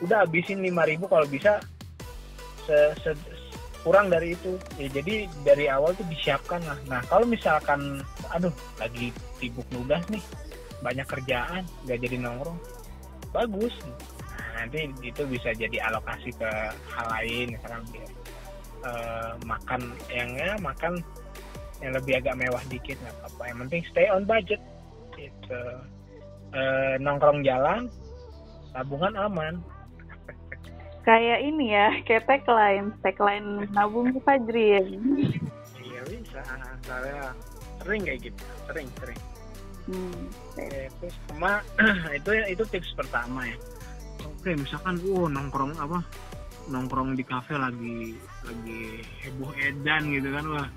udah 0.00 0.24
habisin 0.24 0.60
5 0.64 0.84
ribu 0.88 1.08
kalau 1.08 1.28
bisa 1.28 1.60
kurang 3.86 4.10
dari 4.10 4.34
itu. 4.34 4.58
Ya 4.74 4.90
jadi 4.90 5.30
dari 5.46 5.70
awal 5.70 5.94
tuh 5.94 6.02
disiapkan 6.10 6.58
lah. 6.66 6.74
Nah 6.90 6.98
kalau 7.06 7.22
misalkan 7.22 8.02
aduh 8.34 8.50
lagi 8.82 9.14
sibuk 9.38 9.62
nugas 9.70 10.02
nih 10.10 10.18
banyak 10.82 11.06
kerjaan 11.06 11.62
nggak 11.86 11.98
jadi 12.02 12.16
nongkrong 12.18 12.58
bagus. 13.30 13.74
Nah, 14.26 14.66
nanti 14.66 14.90
itu 15.06 15.22
bisa 15.30 15.54
jadi 15.54 15.86
alokasi 15.86 16.34
ke 16.34 16.50
hal 16.90 17.06
lain 17.14 17.54
misalkan 17.54 17.82
biar 17.94 18.10
eh, 18.90 19.32
makan 19.46 19.80
yang 20.10 20.30
ya 20.34 20.58
makan 20.58 20.98
yang 21.78 21.92
lebih 21.94 22.18
agak 22.18 22.34
mewah 22.34 22.62
dikit 22.66 22.98
nggak 22.98 23.14
apa-apa. 23.22 23.42
Yang 23.46 23.58
penting 23.62 23.82
stay 23.94 24.06
on 24.10 24.26
budget 24.26 24.60
gitu. 25.14 25.62
Eh, 26.56 26.94
nongkrong 26.98 27.46
jalan 27.46 27.86
tabungan 28.74 29.14
aman 29.14 29.54
Kayak 31.06 31.38
ini 31.46 31.70
ya, 31.70 31.88
kayak 32.02 32.26
tagline, 32.26 32.90
tagline 32.98 33.70
nabung 33.70 34.10
di 34.10 34.18
Fajrin. 34.26 34.90
iya 35.78 36.02
bisa 36.10 36.42
saya 36.82 37.30
sering 37.78 38.02
kayak 38.02 38.26
gitu 38.26 38.42
sering 38.66 38.90
sering 38.98 39.20
Hmm. 39.86 40.26
Oke, 40.50 40.90
terus 40.98 41.14
sama 41.30 41.62
itu 42.18 42.30
itu 42.50 42.64
tips 42.74 42.90
pertama 42.98 43.46
ya. 43.46 43.54
Oke, 44.26 44.58
misalkan 44.58 44.98
wow 45.06 45.30
nongkrong 45.30 45.78
apa? 45.78 46.02
Nongkrong 46.66 47.14
di 47.14 47.22
kafe 47.22 47.54
lagi 47.54 48.18
lagi 48.42 49.06
heboh 49.22 49.54
edan 49.54 50.10
gitu 50.10 50.28
kan 50.34 50.44
wah. 50.50 50.68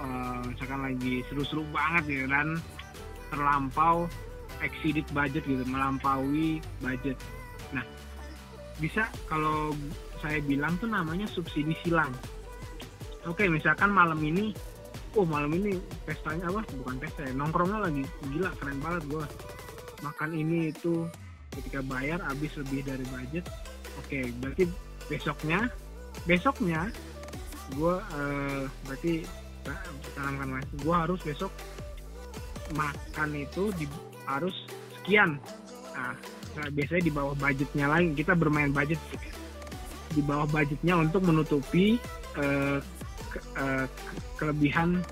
Eh, 0.00 0.40
misalkan 0.48 0.80
lagi 0.80 1.20
seru-seru 1.28 1.60
banget 1.68 2.04
gitu 2.08 2.24
dan 2.32 2.56
terlampau 3.28 4.08
exceeded 4.64 5.04
budget 5.12 5.44
gitu, 5.44 5.60
melampaui 5.68 6.64
budget. 6.80 7.20
Bisa 8.76 9.08
kalau 9.28 9.72
saya 10.20 10.40
bilang 10.44 10.76
tuh 10.76 10.88
namanya 10.90 11.24
subsidi 11.32 11.72
silang. 11.84 12.12
Oke, 13.26 13.48
misalkan 13.48 13.90
malam 13.90 14.20
ini 14.22 14.54
oh 15.16 15.24
malam 15.24 15.50
ini 15.56 15.80
pestanya 16.04 16.52
apa? 16.52 16.60
Bukan 16.84 17.00
pesta 17.00 17.24
ya 17.24 17.32
nongkrongnya 17.32 17.88
lagi 17.88 18.04
gila 18.30 18.52
keren 18.60 18.78
banget 18.84 19.02
gua. 19.08 19.24
Makan 20.04 20.30
ini 20.36 20.70
itu 20.70 21.08
ketika 21.56 21.80
bayar 21.88 22.20
habis 22.20 22.52
lebih 22.60 22.84
dari 22.84 23.04
budget. 23.08 23.44
Oke 23.96 24.28
berarti 24.44 24.68
besoknya 25.08 25.72
besoknya 26.28 26.92
gua 27.80 28.04
eh, 28.12 28.68
berarti 28.84 29.24
ta- 29.64 29.88
tanamkan 30.14 30.60
mas 30.60 30.68
gua 30.84 31.08
harus 31.08 31.18
besok 31.24 31.50
makan 32.76 33.30
itu 33.34 33.72
di, 33.80 33.88
harus 34.28 34.54
sekian. 35.00 35.40
Nah 35.96 36.14
nah, 36.56 36.68
biasanya 36.72 37.02
di 37.04 37.12
bawah 37.12 37.34
budgetnya 37.36 37.86
lagi 37.86 38.10
kita 38.16 38.32
bermain 38.32 38.72
budget 38.72 39.00
di 40.16 40.22
bawah 40.24 40.48
budgetnya 40.48 40.94
untuk 40.96 41.22
menutupi 41.22 42.00
eh, 42.40 42.78
ke- 43.32 43.46
ke- 43.52 43.88
kelebihan 44.40 45.04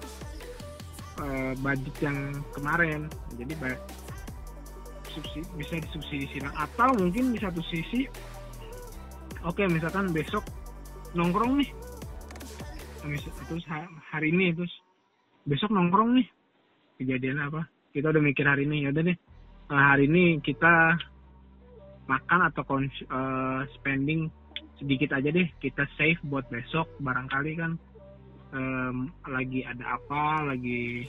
eh, 1.21 1.53
budget 1.61 1.95
yang 2.01 2.19
kemarin. 2.57 3.07
Jadi 3.37 3.53
subsidi, 5.15 5.47
bisa 5.55 5.79
disubsidi 5.79 6.27
silang 6.35 6.55
atau 6.59 6.91
mungkin 6.99 7.31
di 7.31 7.39
satu 7.39 7.63
sisi 7.71 8.03
oke 9.47 9.63
misalkan 9.71 10.11
besok 10.11 10.43
nongkrong 11.15 11.63
nih. 11.63 11.71
Terus 13.47 13.65
ha- 13.71 13.93
hari 14.11 14.33
ini 14.35 14.57
terus 14.57 14.73
besok 15.47 15.71
nongkrong 15.71 16.19
nih. 16.19 16.27
Kejadian 16.99 17.39
apa? 17.47 17.69
Kita 17.95 18.11
udah 18.11 18.23
mikir 18.23 18.47
hari 18.49 18.67
ini 18.67 18.89
ya 18.89 18.91
udah 18.91 19.03
deh. 19.07 19.19
Eh, 19.71 19.85
hari 19.95 20.11
ini 20.11 20.43
kita 20.43 20.99
makan 22.05 22.41
atau 22.53 22.63
kons- 22.65 23.07
eh, 23.07 23.61
spending 23.79 24.29
sedikit 24.77 25.15
aja 25.15 25.31
deh 25.31 25.49
kita 25.63 25.87
save 25.95 26.19
buat 26.27 26.45
besok 26.51 26.91
barangkali 26.99 27.53
kan 27.57 27.73
em, 28.51 28.97
lagi 29.25 29.63
ada 29.63 29.97
apa 29.97 30.51
lagi 30.51 31.07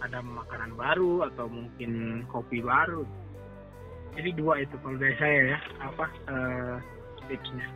ada 0.00 0.20
makanan 0.20 0.72
baru 0.76 1.28
atau 1.32 1.46
mungkin 1.48 2.22
kopi 2.28 2.60
baru 2.60 3.04
jadi 4.16 4.32
dua 4.32 4.64
itu 4.64 4.72
kalau 4.80 4.96
dari 4.96 5.16
saya 5.20 5.40
ya 5.54 5.58
apa 5.84 6.06
eh, 6.32 6.76
tipsnya 7.28 7.66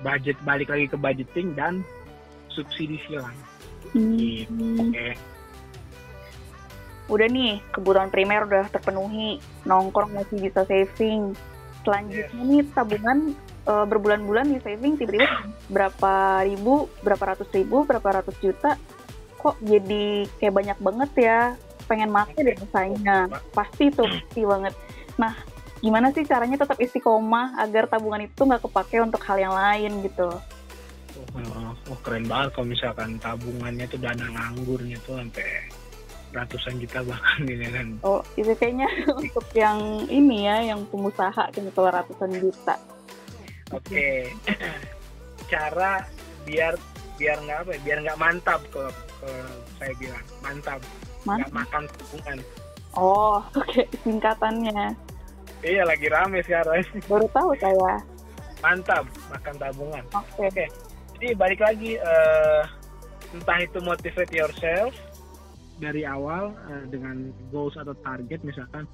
budget 0.00 0.38
balik 0.46 0.70
lagi 0.70 0.86
ke 0.86 0.96
budgeting 0.96 1.52
dan 1.58 1.82
subsidi 2.48 2.96
silang 3.06 3.34
Gitu. 3.90 4.46
Hmm. 4.46 4.86
oke 4.86 5.06
Udah 7.10 7.26
nih, 7.26 7.58
kebutuhan 7.74 8.08
primer 8.08 8.46
udah 8.46 8.70
terpenuhi, 8.70 9.42
nongkrong 9.66 10.14
masih 10.14 10.38
bisa 10.38 10.62
saving. 10.64 11.34
Selanjutnya 11.82 12.42
nih 12.46 12.62
tabungan 12.70 13.18
eh, 13.66 13.84
berbulan-bulan 13.90 14.54
di 14.54 14.58
saving 14.62 14.94
tiba-tiba 14.94 15.26
berapa 15.66 16.46
ribu, 16.46 16.86
berapa 17.02 17.34
ratus 17.34 17.50
ribu, 17.50 17.82
berapa 17.82 18.22
ratus 18.22 18.36
juta, 18.38 18.78
kok 19.36 19.58
jadi 19.60 20.30
kayak 20.38 20.54
banyak 20.54 20.78
banget 20.78 21.10
ya. 21.18 21.40
Pengen 21.90 22.14
make 22.14 22.38
deh 22.38 22.54
misalnya, 22.54 23.26
pasti 23.50 23.90
tuh 23.90 24.06
pasti 24.06 24.46
banget. 24.46 24.70
Nah, 25.18 25.34
gimana 25.82 26.14
sih 26.14 26.22
caranya 26.22 26.62
tetap 26.62 26.78
istiqomah 26.78 27.58
agar 27.58 27.90
tabungan 27.90 28.22
itu 28.22 28.38
nggak 28.46 28.62
kepake 28.62 29.02
untuk 29.02 29.18
hal 29.26 29.42
yang 29.42 29.50
lain 29.50 30.06
gitu? 30.06 30.30
oh, 31.34 31.72
oh, 31.90 31.98
keren 32.02 32.26
banget 32.26 32.48
kalau 32.54 32.68
misalkan 32.68 33.10
tabungannya 33.20 33.86
tuh 33.86 34.00
dana 34.00 34.26
nganggurnya 34.30 34.98
tuh 35.04 35.18
sampai 35.18 35.46
ratusan 36.30 36.78
juta 36.78 37.02
bahkan 37.02 37.42
ini 37.42 37.66
kan 37.70 37.88
Oh, 38.06 38.22
itu 38.38 38.52
kayaknya 38.54 38.86
untuk 39.20 39.46
yang 39.54 40.06
ini 40.06 40.46
ya, 40.46 40.74
yang 40.74 40.86
pengusaha 40.88 41.50
gitu 41.54 41.68
kalau 41.74 41.90
ratusan 41.90 42.30
juta. 42.38 42.78
Oke, 43.70 44.30
cara 45.52 46.06
biar 46.46 46.74
biar 47.18 47.36
nggak 47.44 47.58
apa, 47.66 47.70
ya, 47.76 47.80
biar 47.84 47.98
nggak 48.06 48.18
mantap 48.18 48.60
kalau 48.72 48.90
kalau 49.20 49.46
saya 49.76 49.92
bilang 50.00 50.26
mantap, 50.40 50.80
nggak 51.26 51.50
makan 51.52 51.82
tabungan. 51.86 52.38
Oh, 52.94 53.38
oke 53.60 53.82
singkatannya. 54.02 54.94
Iya 55.60 55.82
lagi 55.84 56.06
rame 56.08 56.40
sekarang. 56.40 56.80
Baru 57.04 57.26
tahu 57.30 57.52
saya. 57.60 58.00
mantap 58.60 59.08
makan 59.32 59.54
tabungan. 59.56 60.04
Oke. 60.12 60.52
Oke, 60.52 60.66
jadi 61.16 61.32
balik 61.32 61.60
lagi 61.64 61.96
eh, 61.96 62.62
entah 63.32 63.58
itu 63.60 63.80
motivate 63.80 64.32
yourself 64.36 64.92
dari 65.80 66.04
awal 66.04 66.52
eh, 66.68 66.84
dengan 66.92 67.32
goals 67.48 67.74
atau 67.80 67.96
target 68.04 68.44
misalkan, 68.44 68.84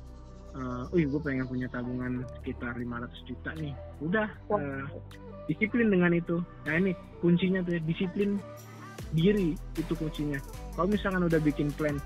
eh, 0.54 0.82
wih 0.94 1.10
gue 1.10 1.20
pengen 1.20 1.50
punya 1.50 1.66
tabungan 1.68 2.22
sekitar 2.40 2.78
500 2.78 3.28
juta 3.28 3.50
nih, 3.58 3.74
udah 4.00 4.28
eh, 4.54 4.84
disiplin 5.50 5.90
dengan 5.90 6.14
itu. 6.14 6.38
Nah 6.64 6.74
ini 6.78 6.94
kuncinya 7.18 7.60
tuh 7.66 7.76
ya, 7.76 7.80
disiplin 7.82 8.38
diri 9.10 9.58
itu 9.74 9.92
kuncinya. 9.98 10.38
Kalau 10.78 10.88
misalkan 10.88 11.26
udah 11.26 11.40
bikin 11.42 11.74
plan 11.74 11.98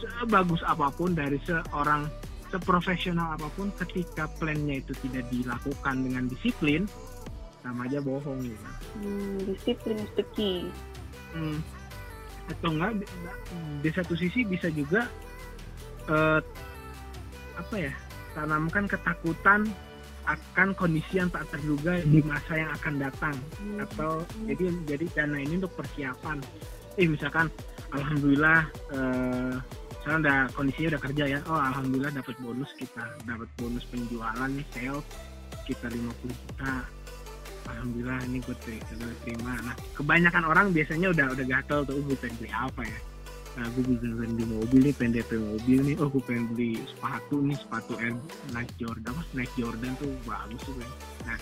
sebagus 0.00 0.64
apa 0.64 0.88
pun 0.94 1.12
dari 1.12 1.36
seorang 1.44 2.08
seprofesional 2.50 3.38
apa 3.38 3.46
pun, 3.54 3.70
ketika 3.78 4.26
plannya 4.42 4.82
itu 4.82 4.92
tidak 5.06 5.26
dilakukan 5.30 6.02
dengan 6.02 6.26
disiplin, 6.26 6.82
sama 7.62 7.86
aja 7.86 8.02
bohong 8.02 8.42
gitu. 8.42 8.68
Hmm, 8.98 9.38
disiplin 9.46 9.96
is 10.02 10.12
the 10.18 10.26
key. 10.34 10.66
Hmm. 11.30 11.62
Atau 12.50 12.70
enggak 12.74 13.06
di, 13.80 13.90
satu 13.94 14.14
sisi 14.18 14.42
bisa 14.42 14.66
juga 14.70 15.06
eh, 16.10 16.40
apa 17.56 17.74
ya 17.76 17.92
tanamkan 18.34 18.90
ketakutan 18.90 19.70
akan 20.28 20.76
kondisi 20.78 21.18
yang 21.18 21.32
tak 21.32 21.48
terduga 21.50 21.98
di 22.06 22.22
masa 22.22 22.54
yang 22.54 22.70
akan 22.76 22.94
datang. 23.02 23.34
Atau 23.82 24.22
jadi 24.46 24.70
jadi 24.86 25.06
dana 25.16 25.38
ini 25.42 25.58
untuk 25.58 25.74
persiapan. 25.74 26.38
Eh 26.94 27.06
misalkan 27.08 27.50
alhamdulillah 27.90 28.60
eh, 28.94 29.54
sekarang 30.00 30.24
udah 30.24 30.40
kondisinya 30.56 30.88
udah 30.96 31.02
kerja 31.04 31.24
ya 31.28 31.38
oh 31.44 31.60
alhamdulillah 31.60 32.12
dapat 32.16 32.36
bonus 32.40 32.72
kita 32.80 33.04
dapat 33.28 33.48
bonus 33.60 33.84
penjualan 33.92 34.52
sales 34.72 35.06
kita 35.68 35.86
50 35.92 36.24
juta 36.24 36.74
alhamdulillah 37.76 38.18
ini 38.26 38.38
gue 38.42 38.56
terima, 39.22 39.52
nah 39.62 39.74
kebanyakan 39.94 40.44
orang 40.46 40.66
biasanya 40.74 41.12
udah 41.14 41.26
udah 41.34 41.46
gatel 41.46 41.80
tuh 41.86 42.02
gue 42.02 42.16
pengen 42.18 42.36
beli 42.42 42.50
apa 42.50 42.82
ya? 42.82 42.98
Nah 43.58 43.66
gue 43.74 43.82
pengen 43.82 44.14
beli 44.34 44.46
mobil 44.46 44.80
nih 44.90 44.94
pengen 44.94 45.12
DP 45.18 45.30
mobil 45.38 45.78
nih. 45.82 45.94
Oh 45.98 46.08
gue 46.10 46.22
pengen 46.22 46.44
beli 46.54 46.70
sepatu 46.86 47.36
nih 47.42 47.58
sepatu 47.58 47.92
Air 47.98 48.14
Nike 48.54 48.74
Jordan. 48.78 49.10
Apa 49.10 49.22
Nike 49.34 49.54
Jordan 49.58 49.92
tuh 49.98 50.10
bagus 50.26 50.60
tuh 50.66 50.74
kan 50.78 50.90
nah 51.20 51.38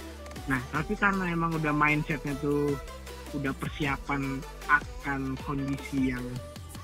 nah 0.49 0.61
tapi 0.73 0.97
karena 0.97 1.29
emang 1.29 1.53
udah 1.61 1.77
mindsetnya 1.77 2.33
tuh 2.41 2.73
udah 3.37 3.53
persiapan 3.61 4.41
akan 4.65 5.37
kondisi 5.45 6.09
yang 6.09 6.25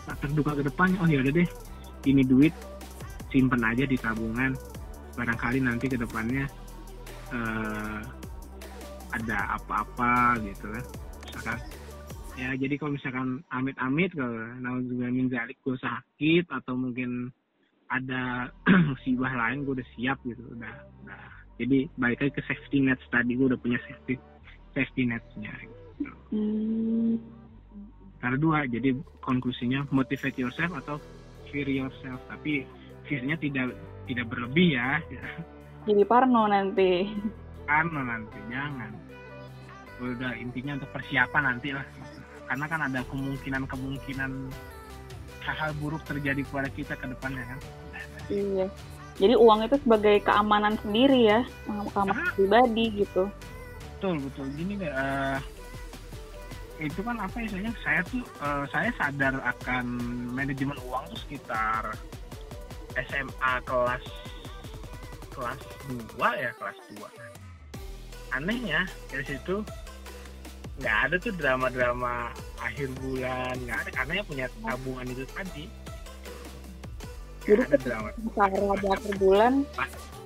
tak 0.05 0.21
terduga 0.21 0.61
ke 0.61 0.63
depannya 0.69 1.01
oh 1.01 1.09
ya 1.09 1.25
udah 1.25 1.33
deh 1.33 1.49
ini 2.05 2.21
duit 2.21 2.53
simpen 3.35 3.67
aja 3.67 3.83
di 3.83 3.99
tabungan. 3.99 4.55
Barangkali 5.19 5.59
nanti 5.59 5.91
ke 5.91 5.99
depannya 5.99 6.47
eh, 7.35 7.99
ada 9.15 9.59
apa-apa 9.59 10.43
gitu 10.43 10.67
kan 10.71 10.85
misalkan 11.23 11.59
ya 12.35 12.49
jadi 12.59 12.75
kalau 12.77 12.93
misalkan 12.99 13.29
amit-amit 13.55 14.11
kalau 14.15 14.83
juga 14.83 15.07
min 15.11 15.31
zalik 15.31 15.59
gue 15.63 15.79
sakit 15.79 16.51
atau 16.51 16.75
mungkin 16.75 17.31
ada 17.89 18.51
musibah 18.91 19.31
lain 19.31 19.63
gue 19.63 19.79
udah 19.79 19.89
siap 19.95 20.19
gitu 20.27 20.43
udah 20.51 20.75
udah 21.07 21.23
jadi 21.63 21.87
balik 21.95 22.19
lagi 22.19 22.33
ke 22.35 22.43
safety 22.51 22.83
net 22.83 22.99
tadi 23.15 23.39
gue 23.39 23.47
udah 23.47 23.61
punya 23.63 23.79
safety 23.87 24.19
safety 24.75 25.07
netsnya 25.07 25.55
gitu. 25.63 26.13
Hmm. 26.35 27.15
Karena 28.19 28.37
dua, 28.37 28.59
jadi 28.67 28.91
konklusinya 29.23 29.87
motivate 29.95 30.37
yourself 30.37 30.75
atau 30.85 30.97
fear 31.49 31.71
yourself. 31.71 32.19
Tapi 32.27 32.67
fearnya 33.07 33.39
tidak 33.39 33.79
tidak 34.11 34.27
berlebih 34.29 34.77
ya. 34.77 34.99
Jadi 35.89 36.03
parno 36.09 36.49
nanti. 36.49 37.05
Karena 37.65 38.01
nanti 38.05 38.39
jangan. 38.49 38.93
Udah 40.01 40.33
intinya 40.37 40.77
untuk 40.77 40.91
persiapan 40.93 41.43
nanti 41.45 41.69
lah. 41.73 41.87
Karena 42.45 42.65
kan 42.69 42.81
ada 42.85 43.01
kemungkinan-kemungkinan 43.09 44.31
hal-hal 45.45 45.71
buruk 45.81 46.01
terjadi 46.05 46.41
kepada 46.45 46.69
kita 46.73 46.93
ke 46.97 47.07
depannya 47.09 47.45
kan. 47.45 47.59
Iya. 48.29 48.67
Jadi 49.15 49.35
uang 49.39 49.61
itu 49.63 49.77
sebagai 49.79 50.17
keamanan 50.27 50.75
sendiri 50.83 51.31
ya, 51.31 51.41
keamanan 51.95 52.27
Ah. 52.27 52.35
pribadi 52.35 52.85
gitu. 52.99 53.31
Betul 53.97 54.19
betul. 54.21 54.47
Gini 54.59 54.75
deh. 54.75 54.91
eh, 54.91 55.39
itu 56.83 57.01
kan 57.07 57.15
apa 57.23 57.39
ya 57.39 57.49
saya 57.55 57.71
saya 57.87 58.01
tuh 58.03 58.19
eh, 58.43 58.65
saya 58.69 58.91
sadar 58.99 59.35
akan 59.39 59.87
manajemen 60.35 60.75
uang 60.83 61.07
tuh 61.07 61.19
sekitar 61.23 61.95
SMA 62.99 63.55
kelas 63.63 64.03
kelas 65.31 65.61
2 66.19 66.19
ya 66.35 66.51
kelas 66.59 66.79
2 66.99 67.07
anehnya 68.35 68.83
dari 69.09 69.25
situ 69.25 69.63
nggak 70.83 70.97
ada 71.07 71.17
tuh 71.23 71.33
drama-drama 71.39 72.35
akhir 72.59 72.91
bulan 72.99 73.55
nggak 73.63 73.79
ada 73.87 73.91
karena 73.95 74.13
ya 74.19 74.25
punya 74.27 74.47
tabungan 74.59 75.07
itu 75.07 75.25
tadi. 75.31 75.65
Jadi 77.45 77.61
ada 77.61 77.79
drama. 77.79 78.09
per 78.81 79.15
bulan, 79.21 79.53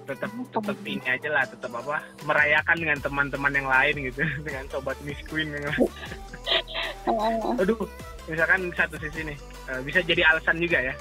tetap 0.07 0.31
tetap 0.31 0.79
ini 0.87 1.03
aja 1.05 1.29
lah 1.35 1.45
tetap 1.45 1.73
apa 1.75 2.01
merayakan 2.25 2.77
dengan 2.79 2.99
teman-teman 3.03 3.53
yang 3.53 3.69
lain 3.69 3.95
gitu 4.09 4.23
dengan 4.47 4.65
sobat 4.73 4.97
Miss 5.05 5.21
Queen 5.29 5.53
yang 5.53 5.67
aduh 7.61 7.81
misalkan 8.31 8.71
satu 8.73 8.97
sisi 9.03 9.35
nih 9.35 9.39
eh, 9.69 9.81
bisa 9.85 10.01
jadi 10.01 10.25
alasan 10.33 10.57
juga 10.63 10.81
ya. 10.81 10.95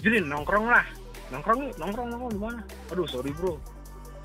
Jadi 0.00 0.20
nongkrong 0.24 0.68
lah. 0.68 0.84
Nongkrong 1.32 1.78
nongkrong 1.80 2.08
nongkrong 2.12 2.32
di 2.34 2.40
mana? 2.40 2.60
Aduh 2.92 3.08
sorry 3.08 3.32
bro 3.32 3.56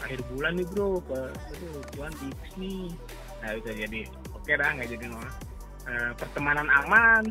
akhir 0.02 0.20
bulan 0.30 0.54
nih 0.56 0.68
bro. 0.68 1.00
Ke 1.04 1.20
aduh 1.32 1.82
tuan 1.94 2.12
tipis 2.18 2.54
nih. 2.58 2.90
Nah 3.40 3.50
bisa 3.56 3.72
jadi. 3.74 4.02
Oke 4.34 4.52
dah 4.54 4.70
nggak 4.74 4.90
jadi 4.90 5.06
nongkrong 5.08 5.38
Eh, 5.86 6.12
pertemanan 6.18 6.66
aman. 6.66 7.24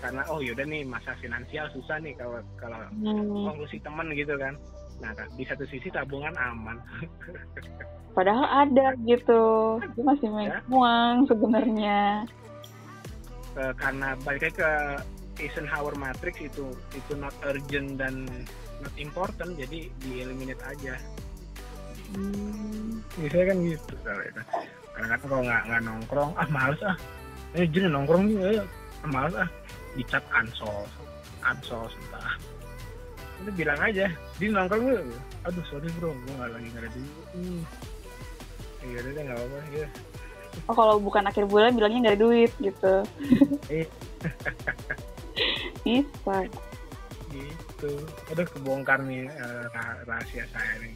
Karena 0.00 0.24
oh 0.32 0.40
yaudah 0.40 0.64
nih 0.64 0.82
masa 0.82 1.12
finansial 1.20 1.68
susah 1.76 2.00
nih 2.00 2.16
kalau 2.16 2.40
kalau 2.56 2.80
hmm, 2.96 3.44
konklusi 3.44 3.76
teman 3.80 4.08
gitu 4.16 4.32
kan. 4.34 4.56
Nah 4.98 5.12
di 5.36 5.44
satu 5.44 5.68
sisi 5.68 5.92
tabungan 5.92 6.32
aman. 6.36 6.80
Padahal 8.16 8.66
ada 8.66 8.96
gitu. 9.04 9.76
Itu 9.78 10.00
masih 10.00 10.28
main 10.32 10.50
Ya. 10.50 10.60
uang 10.66 11.28
sebenarnya. 11.28 12.24
Eh, 13.54 13.72
karena 13.76 14.16
balik 14.24 14.48
lagi 14.48 14.56
ke 14.56 14.70
Eisenhower 15.40 15.96
matrix 15.96 16.36
itu 16.40 16.68
itu 16.92 17.12
not 17.16 17.32
urgent 17.42 17.96
dan 17.96 18.28
not 18.80 18.92
important 18.96 19.56
jadi 19.56 19.88
di 19.90 20.10
eliminate 20.16 20.60
aja 20.64 20.96
Hmm. 22.10 23.02
biasanya 23.14 23.44
kan 23.54 23.56
gitu 23.62 23.94
itu 23.94 24.42
kadang-kadang 24.90 25.28
kalau 25.30 25.42
nggak 25.46 25.62
nggak 25.70 25.82
nongkrong 25.86 26.30
ah 26.34 26.48
males 26.50 26.80
ah. 26.82 26.96
Eh 27.54 27.66
jadi 27.66 27.86
nongkrong 27.90 28.30
nih 28.30 28.62
ah, 28.62 29.08
males 29.10 29.34
ah. 29.38 29.48
Dicat 29.94 30.22
ansos 30.30 30.90
ansos 31.42 31.92
entah. 31.94 32.34
Itu 33.42 33.50
bilang 33.54 33.80
aja 33.80 34.06
di 34.38 34.46
nongkrong 34.50 34.84
yuk. 34.90 35.02
Aduh 35.46 35.64
sorry 35.70 35.88
bro 35.98 36.10
gue 36.12 36.34
nggak 36.34 36.50
lagi 36.50 36.66
nggak 36.74 36.82
ada 36.82 36.90
duit. 36.92 37.26
Nih 37.38 37.62
ya 38.80 38.98
udah 39.04 39.12
deh 39.12 39.22
nggak 39.28 39.36
apa-apa 39.36 39.58
ya 39.76 39.88
Oh 40.66 40.74
kalau 40.74 40.96
bukan 40.98 41.24
akhir 41.30 41.44
bulan 41.46 41.78
bilangnya 41.78 41.98
nggak 42.02 42.14
ada 42.18 42.22
duit 42.26 42.52
gitu. 42.58 42.94
Eh. 43.70 43.86
Bisa. 45.86 46.36
gitu 47.30 47.69
aduh 47.80 48.46
kebongkar 48.46 49.00
nih 49.00 49.24
rah- 49.72 50.00
rahasia 50.04 50.44
saya 50.50 50.74
nih 50.80 50.92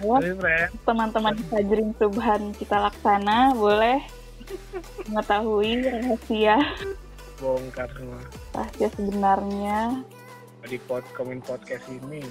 teman-teman 0.86 1.34
Fajrin 1.46 1.90
Subhan 1.98 2.54
kita 2.54 2.78
laksana 2.80 3.54
boleh 3.54 4.02
mengetahui 5.06 5.72
rahasia 5.82 6.56
bongkar 7.38 7.88
semua 7.94 8.20
rahasia 8.52 8.88
sebenarnya. 8.94 9.78
di 10.60 10.76
pod 10.78 11.02
komen 11.14 11.40
podcast 11.40 11.86
ini 11.88 12.22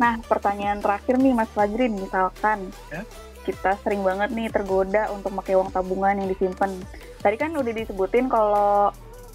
Nah, 0.00 0.16
pertanyaan 0.24 0.80
terakhir 0.80 1.20
nih 1.20 1.36
Mas 1.36 1.52
Fajrin, 1.52 1.92
misalkan 1.92 2.72
Ya? 2.88 3.04
kita 3.44 3.76
sering 3.84 4.00
banget 4.00 4.32
nih 4.32 4.48
tergoda 4.48 5.12
untuk 5.12 5.28
pakai 5.36 5.60
uang 5.60 5.68
tabungan 5.68 6.16
yang 6.16 6.24
disimpan. 6.24 6.72
Tadi 7.20 7.36
kan 7.36 7.52
udah 7.52 7.68
disebutin 7.68 8.24
kalau 8.24 8.88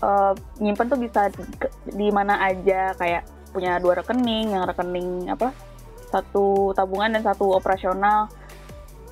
eh, 0.05 0.33
nyimpen 0.61 0.87
tuh 0.87 0.99
bisa 1.01 1.33
di, 1.89 2.07
mana 2.13 2.37
aja, 2.45 2.93
kayak 2.93 3.25
punya 3.49 3.81
dua 3.81 4.03
rekening, 4.03 4.53
yang 4.53 4.67
rekening 4.69 5.31
apa 5.31 5.49
satu 6.13 6.71
tabungan 6.77 7.17
dan 7.17 7.23
satu 7.25 7.57
operasional. 7.57 8.29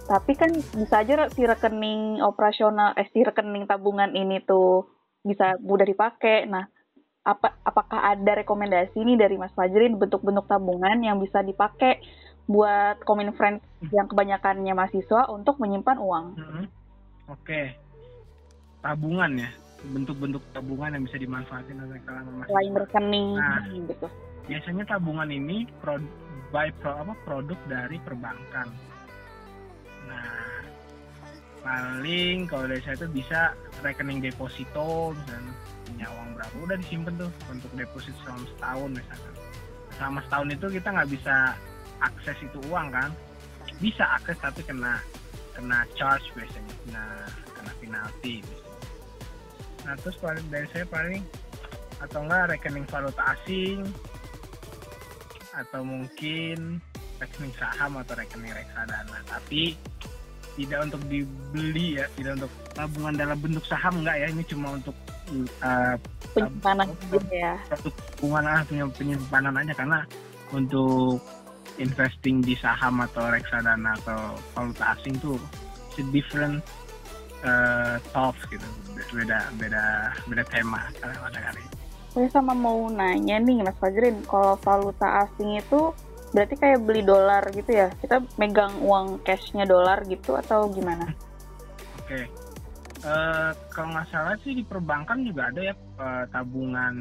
Tapi 0.04 0.36
kan 0.36 0.52
bisa 0.54 1.02
aja 1.02 1.32
si 1.32 1.48
rekening 1.48 2.22
operasional, 2.22 2.94
eh 3.00 3.08
si 3.10 3.24
rekening 3.24 3.66
tabungan 3.66 4.12
ini 4.14 4.44
tuh 4.44 4.86
bisa 5.24 5.56
mudah 5.64 5.88
dipakai. 5.88 6.46
Nah, 6.46 6.68
apa 7.24 7.56
apakah 7.64 8.12
ada 8.12 8.44
rekomendasi 8.44 9.00
nih 9.00 9.16
dari 9.16 9.40
Mas 9.40 9.56
Fajrin 9.56 9.96
bentuk-bentuk 9.96 10.44
tabungan 10.44 11.00
yang 11.00 11.24
bisa 11.24 11.40
dipakai 11.40 12.04
buat 12.44 13.00
common 13.08 13.32
friends 13.32 13.64
yang 13.96 14.12
kebanyakannya 14.12 14.76
mahasiswa 14.76 15.32
untuk 15.32 15.56
menyimpan 15.64 15.98
uang? 16.00 16.26
Mhm. 16.36 16.66
oke 17.32 17.62
tabungan 18.84 19.32
ya 19.40 19.50
bentuk-bentuk 19.92 20.44
tabungan 20.56 20.96
yang 20.96 21.04
bisa 21.04 21.18
dimanfaatin 21.20 21.76
oleh 21.76 22.00
kalangan 22.08 22.32
Selain 22.48 22.72
mahasiswa 22.72 22.82
rekening 22.88 23.28
Nah. 23.36 23.64
gitu. 23.68 24.08
biasanya 24.44 24.84
tabungan 24.88 25.30
ini 25.30 25.68
pro, 25.84 26.00
by 26.52 26.72
pro, 26.80 26.92
apa 27.04 27.14
produk 27.24 27.60
dari 27.68 27.98
perbankan 28.04 28.68
nah 30.04 30.64
paling 31.64 32.44
kalau 32.48 32.68
dari 32.68 32.84
saya 32.84 33.00
tuh 33.00 33.12
bisa 33.12 33.56
rekening 33.80 34.20
deposito 34.20 35.16
misalnya 35.16 35.54
punya 35.84 36.08
uang 36.12 36.30
berapa 36.36 36.56
udah 36.60 36.78
disimpan 36.80 37.14
tuh 37.16 37.32
untuk 37.48 37.72
deposito 37.76 38.16
selama 38.24 38.46
setahun 38.56 38.90
misalkan 39.00 39.34
selama 39.96 40.20
setahun 40.28 40.50
itu 40.52 40.66
kita 40.76 40.88
nggak 40.92 41.10
bisa 41.12 41.36
akses 42.04 42.38
itu 42.44 42.60
uang 42.68 42.88
kan 42.92 43.10
bisa 43.80 44.04
akses 44.20 44.36
tapi 44.44 44.60
kena 44.64 45.00
kena 45.56 45.88
charge 45.96 46.28
biasanya 46.36 46.74
kena 46.84 47.06
kena 47.56 47.72
penalti 47.80 48.34
biasanya. 48.44 48.63
Nah 49.84 49.94
terus 50.00 50.16
paling 50.20 50.48
dari 50.48 50.68
saya 50.72 50.88
paling 50.88 51.24
atau 52.04 52.20
enggak 52.24 52.56
rekening 52.56 52.88
valuta 52.88 53.24
asing 53.36 53.84
atau 55.54 55.82
mungkin 55.86 56.82
rekening 57.22 57.54
saham 57.56 57.96
atau 58.02 58.14
rekening 58.18 58.52
reksadana. 58.52 59.20
Tapi 59.30 59.78
tidak 60.54 60.86
untuk 60.86 61.02
dibeli 61.10 61.98
ya 61.98 62.06
tidak 62.14 62.44
untuk 62.44 62.52
tabungan 62.78 63.16
dalam 63.18 63.38
bentuk 63.40 63.66
saham 63.66 64.04
enggak 64.04 64.18
ya. 64.20 64.28
Ini 64.34 64.44
cuma 64.50 64.68
untuk 64.76 64.96
uh, 65.64 65.96
penyimpanan 66.36 66.88
ya. 67.32 67.54
tabungan 67.72 68.44
ah 68.50 68.62
punya 68.68 68.84
penyimpanan 68.92 69.54
aja. 69.56 69.74
Karena 69.78 70.00
untuk 70.52 71.22
investing 71.82 72.44
di 72.46 72.54
saham 72.60 73.02
atau 73.02 73.32
reksadana 73.34 73.98
atau 74.04 74.38
valuta 74.54 74.94
asing 74.94 75.18
tuh 75.18 75.40
different 76.10 76.62
uh, 77.44 77.96
talks 78.16 78.42
gitu 78.50 78.66
beda 79.14 79.40
beda 79.60 79.84
beda 80.26 80.44
tema 80.50 80.90
pada 81.00 81.40
kali 81.52 81.64
saya 82.14 82.30
sama 82.30 82.54
mau 82.54 82.90
nanya 82.94 83.42
nih 83.42 83.66
Mas 83.66 83.78
Fajrin 83.82 84.22
kalau 84.30 84.54
valuta 84.62 85.26
asing 85.26 85.58
itu 85.58 85.90
berarti 86.34 86.58
kayak 86.58 86.86
beli 86.86 87.02
dolar 87.02 87.42
gitu 87.54 87.74
ya 87.74 87.90
kita 88.02 88.22
megang 88.38 88.74
uang 88.82 89.22
cashnya 89.26 89.66
dolar 89.66 90.02
gitu 90.06 90.38
atau 90.38 90.70
gimana? 90.70 91.10
Oke, 92.02 92.10
okay. 92.10 92.26
uh, 93.06 93.10
eh, 93.10 93.50
kalau 93.74 93.98
nggak 93.98 94.10
salah 94.14 94.38
sih 94.46 94.54
di 94.54 94.62
perbankan 94.66 95.26
juga 95.26 95.50
ada 95.50 95.62
ya 95.62 95.74
uh, 95.98 96.26
tabungan 96.30 96.96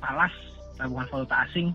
falas, 0.00 0.32
tabungan 0.76 1.08
valuta 1.08 1.48
asing. 1.48 1.72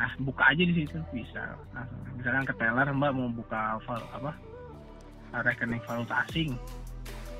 Nah 0.00 0.10
buka 0.20 0.48
aja 0.48 0.62
di 0.64 0.72
situ 0.72 0.96
bisa. 1.12 1.56
Nah, 1.76 1.84
misalkan 2.16 2.48
ke 2.48 2.54
teller 2.56 2.88
mbak 2.92 3.12
mau 3.12 3.28
buka 3.32 3.76
val, 3.84 4.00
apa 4.16 4.32
rekening 5.44 5.80
valuta 5.88 6.24
asing 6.28 6.56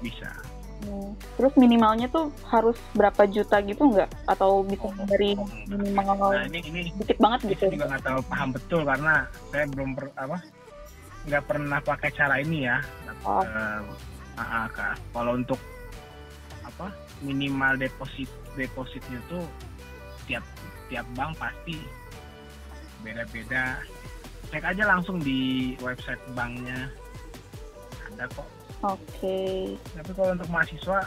bisa. 0.03 0.29
Hmm. 0.83 1.15
Terus 1.39 1.55
minimalnya 1.55 2.11
tuh 2.11 2.35
harus 2.51 2.75
berapa 2.99 3.23
juta 3.31 3.63
gitu 3.63 3.87
nggak? 3.87 4.11
Atau 4.27 4.67
bisa 4.67 4.91
dari 5.07 5.39
minimal 5.71 6.19
nah, 6.19 6.43
ini, 6.51 6.59
ini 6.67 6.81
dikit 6.99 7.23
banget 7.23 7.55
gitu? 7.55 7.71
Saya 7.71 7.75
juga 7.79 7.87
nggak 7.95 8.05
tahu 8.05 8.21
paham 8.27 8.49
betul 8.51 8.81
karena 8.83 9.15
saya 9.55 9.65
belum 9.71 9.91
per, 9.95 10.05
apa 10.19 10.39
nggak 11.23 11.45
pernah 11.47 11.79
pakai 11.79 12.11
cara 12.11 12.35
ini 12.43 12.67
ya. 12.67 12.83
Oh. 13.23 13.47
Uh, 13.47 13.81
uh, 14.43 14.67
uh, 14.67 14.95
kalau 15.15 15.39
untuk 15.39 15.61
apa 16.67 16.91
minimal 17.23 17.79
deposit 17.79 18.27
depositnya 18.59 19.23
tuh 19.31 19.47
tiap 20.27 20.43
tiap 20.91 21.07
bank 21.15 21.39
pasti 21.39 21.79
beda-beda. 23.07 23.79
Cek 24.51 24.67
aja 24.67 24.85
langsung 24.85 25.23
di 25.23 25.73
website 25.81 26.21
banknya 26.35 26.91
ada 28.13 28.29
kok 28.29 28.45
Oke. 28.83 28.99
Okay. 29.23 29.59
Tapi 29.95 30.11
kalau 30.19 30.35
untuk 30.35 30.51
mahasiswa 30.51 30.99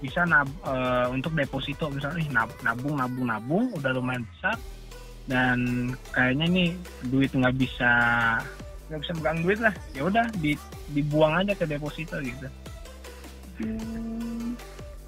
bisa 0.00 0.20
nab, 0.26 0.48
uh, 0.64 1.06
untuk 1.12 1.36
deposito 1.36 1.92
misalnya 1.92 2.24
nih 2.24 2.28
nabung 2.64 2.96
nabung 2.96 3.26
nabung 3.28 3.64
udah 3.76 3.92
lumayan 3.92 4.24
besar 4.32 4.56
dan 5.28 5.58
kayaknya 6.10 6.46
nih 6.48 6.68
duit 7.12 7.30
nggak 7.30 7.54
bisa 7.54 7.92
nggak 8.88 9.00
bisa 9.06 9.12
megang 9.20 9.38
duit 9.44 9.60
lah 9.62 9.74
ya 9.94 10.02
udah 10.08 10.26
di, 10.42 10.56
dibuang 10.90 11.44
aja 11.44 11.54
ke 11.54 11.68
deposito 11.68 12.18
gitu. 12.18 12.48
Hmm, 13.60 14.56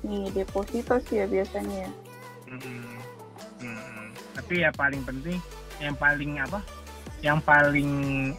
nih 0.05 0.31
deposito 0.31 0.95
sih 1.09 1.25
ya 1.25 1.27
biasanya. 1.27 1.89
Hmm, 2.47 3.01
hmm. 3.65 4.07
Tapi 4.39 4.63
ya 4.63 4.71
paling 4.77 5.03
penting 5.03 5.41
yang 5.83 5.97
paling 5.99 6.39
apa? 6.39 6.61
Yang 7.25 7.39
paling 7.49 7.91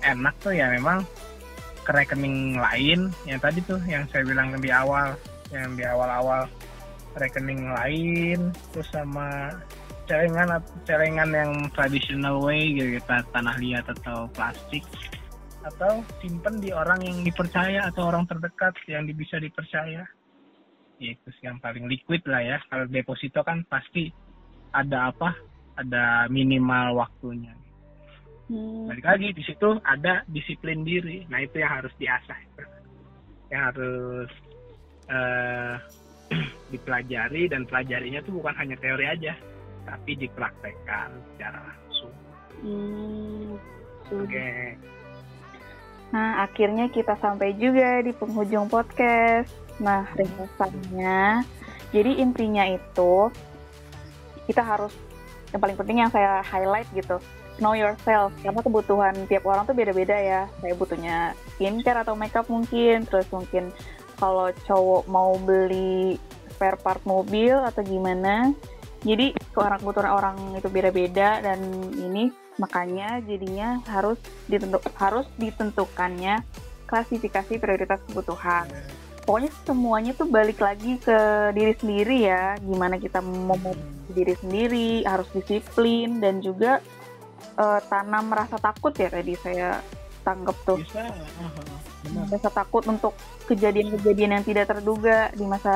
enak 0.06 0.36
tuh 0.40 0.54
ya 0.56 0.72
memang 0.72 1.04
ke 1.84 1.92
rekening 1.92 2.56
lain 2.56 3.12
yang 3.28 3.40
tadi 3.44 3.60
tuh 3.68 3.80
yang 3.86 4.08
saya 4.10 4.24
bilang 4.24 4.56
di 4.58 4.72
awal 4.72 5.20
yang 5.52 5.76
di 5.76 5.84
awal-awal 5.84 6.48
rekening 7.20 7.70
lain 7.76 8.50
terus 8.72 8.90
sama 8.90 9.52
celengan 10.08 10.60
celengan 10.88 11.30
yang 11.32 11.52
traditional 11.76 12.42
way 12.44 12.74
gitu 12.74 13.00
tanah 13.06 13.56
liat 13.60 13.86
atau 14.00 14.28
plastik 14.32 14.84
atau 15.64 16.04
simpen 16.20 16.60
di 16.60 16.76
orang 16.76 17.00
yang 17.04 17.24
dipercaya 17.24 17.88
atau 17.88 18.12
orang 18.12 18.28
terdekat 18.28 18.76
yang 18.92 19.08
bisa 19.16 19.40
dipercaya. 19.40 20.04
Ya, 21.00 21.10
itu 21.16 21.30
yang 21.40 21.56
paling 21.64 21.88
liquid 21.88 22.20
lah 22.28 22.44
ya. 22.44 22.58
Kalau 22.68 22.84
deposito 22.92 23.40
kan 23.48 23.64
pasti 23.72 24.12
ada 24.76 25.08
apa? 25.08 25.32
Ada 25.80 26.28
minimal 26.28 27.00
waktunya 27.00 27.63
Hmm. 28.52 28.92
Balik 28.92 29.06
lagi 29.08 29.28
di 29.32 29.44
situ 29.46 29.80
ada 29.88 30.28
disiplin 30.28 30.84
diri. 30.84 31.24
Nah 31.32 31.40
itu 31.40 31.64
yang 31.64 31.72
harus 31.80 31.94
diasah, 31.96 32.40
yang 33.48 33.62
harus 33.72 34.30
uh, 35.08 35.76
dipelajari 36.74 37.48
dan 37.48 37.64
pelajarinya 37.64 38.20
tuh 38.26 38.44
bukan 38.44 38.56
hanya 38.60 38.76
teori 38.80 39.06
aja, 39.08 39.34
tapi 39.88 40.12
dipraktekkan 40.20 41.10
secara 41.34 41.60
langsung. 41.64 42.14
Hmm. 42.64 43.56
Oke. 44.12 44.28
Okay. 44.28 44.64
Nah 46.12 46.46
akhirnya 46.46 46.92
kita 46.92 47.16
sampai 47.24 47.56
juga 47.56 48.04
di 48.04 48.12
penghujung 48.12 48.68
podcast. 48.68 49.50
Nah 49.80 50.06
ringkasannya, 50.14 51.48
jadi 51.96 52.12
intinya 52.22 52.68
itu 52.70 53.32
kita 54.46 54.62
harus 54.62 54.94
yang 55.56 55.62
paling 55.64 55.78
penting 55.80 55.98
yang 56.04 56.12
saya 56.12 56.44
highlight 56.44 56.90
gitu 56.94 57.18
know 57.60 57.74
yourself. 57.78 58.34
Karena 58.42 58.62
kebutuhan 58.62 59.14
tiap 59.30 59.44
orang 59.46 59.68
tuh 59.68 59.76
beda-beda 59.78 60.16
ya. 60.16 60.42
Saya 60.62 60.74
butuhnya 60.78 61.38
skincare 61.56 62.02
atau 62.06 62.18
makeup 62.18 62.48
mungkin 62.50 63.06
terus 63.06 63.28
mungkin 63.30 63.70
kalau 64.18 64.50
cowok 64.66 65.04
mau 65.10 65.36
beli 65.42 66.18
spare 66.54 66.78
part 66.80 67.02
mobil 67.04 67.58
atau 67.60 67.82
gimana. 67.84 68.54
Jadi 69.04 69.36
orang 69.60 69.84
kebutuhan 69.84 70.12
orang 70.16 70.38
itu 70.56 70.70
beda-beda 70.72 71.44
dan 71.44 71.60
ini 72.00 72.32
makanya 72.56 73.20
jadinya 73.26 73.82
harus 73.90 74.16
ditentu 74.46 74.80
harus 74.96 75.26
ditentukannya 75.36 76.40
klasifikasi 76.88 77.58
prioritas 77.60 78.00
kebutuhan. 78.08 78.70
Pokoknya 79.24 79.52
semuanya 79.64 80.12
tuh 80.16 80.28
balik 80.28 80.60
lagi 80.60 81.00
ke 81.00 81.52
diri 81.56 81.74
sendiri 81.80 82.18
ya. 82.28 82.60
Gimana 82.60 83.00
kita 83.00 83.24
mau 83.24 83.56
diri 84.12 84.36
sendiri 84.36 85.04
harus 85.08 85.28
disiplin 85.32 86.20
dan 86.20 86.44
juga 86.44 86.84
uh, 87.58 87.80
tanam 87.88 88.32
rasa 88.34 88.58
takut 88.58 88.94
ya 88.96 89.10
tadi 89.12 89.34
saya 89.40 89.80
tanggap 90.24 90.58
tuh. 90.64 90.80
Bisa. 90.80 91.12
Uh, 91.40 92.28
Rasa 92.28 92.52
takut 92.52 92.84
untuk 92.84 93.16
kejadian-kejadian 93.48 94.36
yang 94.40 94.44
tidak 94.44 94.68
terduga 94.68 95.32
di 95.32 95.48
masa 95.48 95.76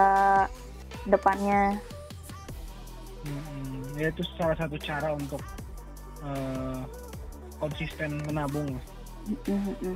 depannya. 1.07 1.80
Hmm, 3.24 3.95
ya 3.95 4.11
itu 4.11 4.28
salah 4.36 4.59
satu 4.59 4.76
cara 4.76 5.15
untuk 5.15 5.39
uh, 6.20 6.84
konsisten 7.63 8.20
menabung. 8.28 8.76
Hmm, 9.47 9.72
hmm. 9.80 9.95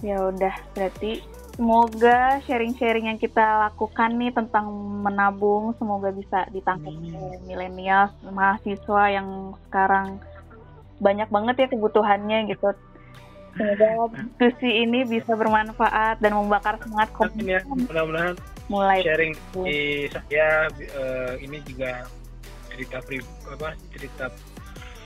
Ya 0.00 0.16
udah 0.32 0.54
berarti 0.72 1.20
semoga 1.58 2.38
sharing-sharing 2.46 3.10
yang 3.10 3.18
kita 3.18 3.42
lakukan 3.66 4.14
nih 4.14 4.30
tentang 4.30 4.70
menabung 5.02 5.74
semoga 5.74 6.14
bisa 6.14 6.46
ditangkap 6.54 6.94
hmm. 6.94 7.18
oleh 7.18 7.38
milenial 7.50 8.14
mahasiswa 8.30 9.02
yang 9.10 9.58
sekarang 9.66 10.22
banyak 11.02 11.26
banget 11.26 11.54
ya 11.58 11.68
kebutuhannya 11.74 12.54
gitu. 12.54 12.70
Semoga 13.58 13.90
diskusi 14.14 14.86
ini 14.86 15.02
bisa 15.02 15.34
bermanfaat 15.34 16.22
dan 16.22 16.38
membakar 16.38 16.78
semangat 16.78 17.10
komunitas. 17.18 17.66
Ya, 17.66 17.66
mudah-mudahan 17.66 18.34
mulai 18.70 19.02
sharing 19.02 19.34
di 19.66 20.06
saya 20.14 20.70
uh, 20.94 21.34
ini 21.42 21.58
juga 21.66 22.06
cerita 22.70 23.02
pri 23.02 23.18
apa 23.50 23.74
cerita 23.90 24.30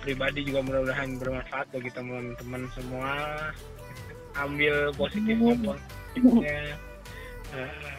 pribadi 0.04 0.44
juga 0.44 0.60
mudah-mudahan 0.68 1.16
bermanfaat 1.16 1.66
bagi 1.72 1.90
teman-teman 1.96 2.68
semua. 2.76 3.12
Ambil 4.32 4.92
positifnya, 4.96 5.76
hmm 6.18 6.44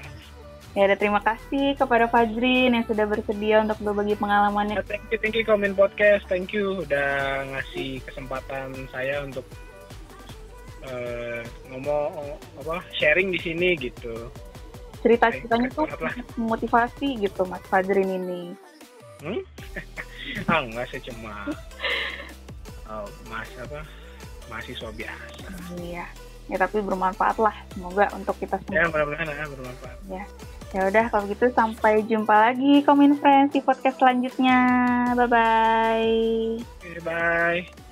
Ya 0.74 0.90
udah 0.90 0.98
terima 0.98 1.22
kasih 1.22 1.78
kepada 1.78 2.10
Fajrin 2.10 2.74
yang 2.74 2.86
sudah 2.90 3.06
bersedia 3.06 3.62
untuk 3.62 3.78
berbagi 3.86 4.18
pengalamannya. 4.18 4.82
Uh, 4.82 4.86
thank 4.90 5.06
you, 5.14 5.18
thank 5.22 5.38
you 5.38 5.46
Komen 5.46 5.78
Podcast, 5.78 6.26
thank 6.26 6.50
you 6.50 6.82
udah 6.82 7.46
ngasih 7.54 8.02
kesempatan 8.10 8.74
saya 8.90 9.22
untuk 9.22 9.46
uh, 10.82 11.46
ngomong 11.70 12.42
apa 12.66 12.82
sharing 12.98 13.30
di 13.30 13.38
sini 13.38 13.78
gitu. 13.78 14.34
Cerita-ceritanya 15.06 15.70
tuh 15.78 15.86
motivasi 16.42 17.22
gitu 17.22 17.46
Mas 17.46 17.62
Fajrin 17.70 18.10
ini. 18.10 18.58
Hmm? 19.22 19.46
ah 20.50 20.58
enggak 20.66 20.90
sih 20.90 21.06
cuma 21.06 21.54
oh, 22.90 23.06
mas 23.30 23.50
apa 23.62 23.86
mahasiswa 24.50 24.90
biasa. 24.90 25.54
Iya 25.78 26.10
ya 26.52 26.58
tapi 26.60 26.84
bermanfaat 26.84 27.38
lah. 27.40 27.56
Semoga 27.72 28.12
untuk 28.16 28.36
kita 28.40 28.60
semua. 28.64 28.76
Ya 28.76 28.84
mudah-mudahan 28.90 29.28
ya 29.28 29.46
bermanfaat. 29.48 29.98
Ya. 30.10 30.24
Ya 30.74 30.90
udah 30.90 31.06
kalau 31.14 31.30
gitu 31.30 31.46
sampai 31.54 32.02
jumpa 32.10 32.34
lagi 32.34 32.82
komen 32.82 33.22
friends 33.22 33.54
di 33.54 33.62
podcast 33.62 34.02
selanjutnya. 34.02 34.58
Bye 35.14 35.30
bye 35.30 36.58
okay, 36.82 37.00
bye 37.06 37.83